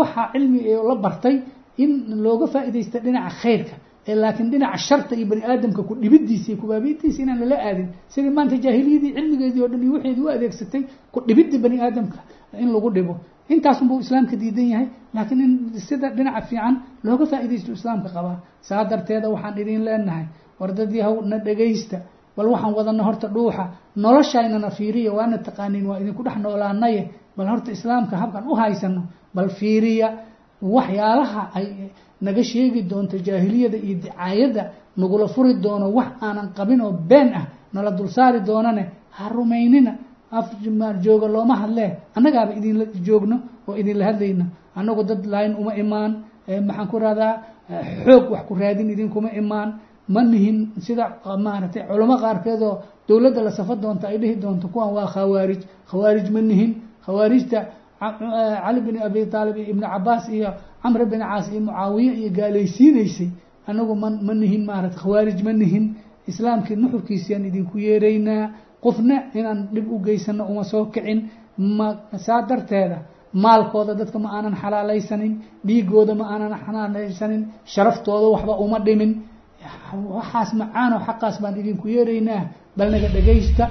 waxaa 0.00 0.30
cilmi 0.32 0.60
la 0.88 0.94
bartay 1.04 1.36
in 1.82 1.90
looga 2.24 2.46
faa'iidaysta 2.54 2.98
dhinaca 3.04 3.30
khayrka 3.42 3.74
laakiin 4.22 4.50
dhinaca 4.50 4.78
sharta 4.78 5.12
iyo 5.16 5.26
bani 5.30 5.42
aadamka 5.50 5.82
ku 5.82 5.94
dhibidiisa 6.02 6.48
iyo 6.52 6.58
kubaabiintiisa 6.62 7.18
inaan 7.22 7.40
lala 7.42 7.56
aadin 7.68 7.88
sidii 8.12 8.30
maanta 8.36 8.56
jaahiliyadii 8.64 9.12
cilmigeedii 9.16 9.62
o 9.62 9.68
dhan 9.68 9.82
iyo 9.82 9.92
waxeedi 9.96 10.20
u 10.20 10.28
adeegsatay 10.34 10.82
ku 11.12 11.18
dhibidda 11.26 11.58
bani 11.64 11.76
aadamka 11.86 12.18
in 12.62 12.68
lagu 12.74 12.90
dhibo. 12.96 13.14
Intaasunbuu 13.48 13.98
islaamka 14.00 14.36
diidan 14.36 14.68
yahay 14.72 14.86
laakiin 15.14 15.40
in 15.46 15.52
sida 15.88 16.08
dhinaca 16.16 16.40
fiican 16.48 16.74
looga 17.04 17.24
faa'iidaysto 17.30 17.70
islaamka 17.78 18.08
qabaa 18.16 18.38
saa 18.68 18.84
darteeda 18.90 19.28
waxaan 19.34 19.58
idin 19.62 19.82
leenahay 19.86 20.24
wardadii 20.60 21.00
haw 21.06 21.14
na 21.30 21.36
dhegaysta 21.46 21.98
bal 22.36 22.48
waxaan 22.54 22.74
wadana 22.78 23.02
horta 23.08 23.28
dhuuxa 23.34 23.64
noloshaynana 24.04 24.70
fiiriya 24.78 25.10
waana 25.18 25.38
taqaaniin 25.46 25.86
waa 25.90 25.98
idinku 26.02 26.22
dhex 26.26 26.36
noolaanaye 26.44 27.02
bal 27.36 27.48
horta 27.52 27.70
islaamka 27.76 28.14
habkan 28.22 28.44
u 28.50 28.54
haysano 28.60 29.02
bal 29.34 29.48
fiiriya 29.58 30.08
waxyaalaha 30.62 31.42
ay 31.54 31.66
naga 32.20 32.42
sheegi 32.44 32.82
doonto 32.90 33.16
jaahiliyada 33.26 33.76
iyo 33.78 33.94
dicaayadda 34.02 34.62
nagula 34.96 35.26
furi 35.28 35.54
doono 35.64 35.86
wax 35.98 36.08
aanan 36.22 36.48
qabin 36.56 36.80
oo 36.80 36.92
been 36.92 37.30
ah 37.34 37.46
nala 37.74 37.90
dulsaari 37.90 38.40
doonane 38.40 38.82
ha 39.16 39.28
rumaynina 39.28 39.92
afmaar 40.38 40.94
jooga 41.04 41.26
looma 41.34 41.54
hadlee 41.62 41.90
annagaaba 42.16 42.52
idinla 42.58 42.84
joogno 43.06 43.36
oo 43.68 43.74
idinla 43.80 44.04
hadlayno. 44.10 44.44
Annagu 44.78 45.02
dad 45.04 45.24
layn 45.26 45.52
uma 45.60 45.72
imaan 45.82 46.12
maxaan 46.66 46.88
ku 46.90 46.98
rahdaa 46.98 47.34
xoog 48.04 48.24
wax 48.32 48.42
ku 48.48 48.54
raadin 48.54 48.90
idinkuma 48.90 49.30
imaan. 49.40 49.70
Ma 50.08 50.22
nihin 50.22 50.58
sida 50.86 51.04
maaragtay 51.44 51.82
culamo 51.88 52.16
qaarkeedoo 52.22 52.74
dowladda 53.08 53.40
la 53.42 53.50
safa 53.50 53.74
doonta 53.76 54.08
ay 54.08 54.18
dhihi 54.18 54.34
doonto 54.42 54.68
kuwan 54.68 54.90
waa 54.96 55.06
khawaarij. 55.14 55.60
Khawaarij 55.90 56.28
ma 56.34 56.40
nihin 56.40 56.70
khawaarijta 57.04 57.58
cali 58.00 58.80
bin 58.86 58.96
abi 59.06 59.20
aalib 59.38 59.56
iyo 59.56 59.66
ibnu 59.72 59.86
cabaas 59.94 60.24
iyo 60.36 60.48
camr 60.82 61.00
bin 61.12 61.20
caas 61.20 61.46
iyo 61.52 61.60
mucaawiye 61.66 62.12
iyo 62.20 62.30
gaalaysiinaysay 62.38 63.28
anagu 63.70 63.94
ma 64.02 64.08
ma 64.26 64.32
nihin 64.40 64.62
maarata 64.68 64.96
khawaarij 65.02 65.40
ma 65.46 65.52
nihin. 65.52 65.84
Islaamkii 66.30 66.76
nuxurkiisiyaan 66.82 67.44
idinku 67.50 67.76
yeeraynaa 67.86 68.44
qofna 68.84 69.16
inaan 69.38 69.58
dhib 69.74 69.86
u 69.94 69.96
geysano 70.06 70.42
uma 70.52 70.64
soo 70.72 70.84
kicin. 70.94 71.18
Ma 71.78 71.88
saa 72.26 72.42
darteeda 72.48 72.98
maalkooda 73.44 73.92
dadka 74.00 74.18
ma 74.24 74.28
aanan 74.36 74.54
xalaalaysanin 74.62 75.32
dhiigooda 75.66 76.12
ma 76.20 76.24
aanan 76.32 76.52
xalaalaysanin 76.64 77.42
sharaftooda 77.72 78.26
waxba 78.34 78.52
uma 78.64 78.78
dhimin. 78.86 79.12
Waxaas 80.16 80.50
macaano 80.60 80.96
xaqaas 81.06 81.36
baan 81.42 81.54
idinku 81.60 81.86
yeeraynaa 81.96 82.42
bal 82.78 82.88
naga 82.94 83.08
dhegaysta 83.14 83.64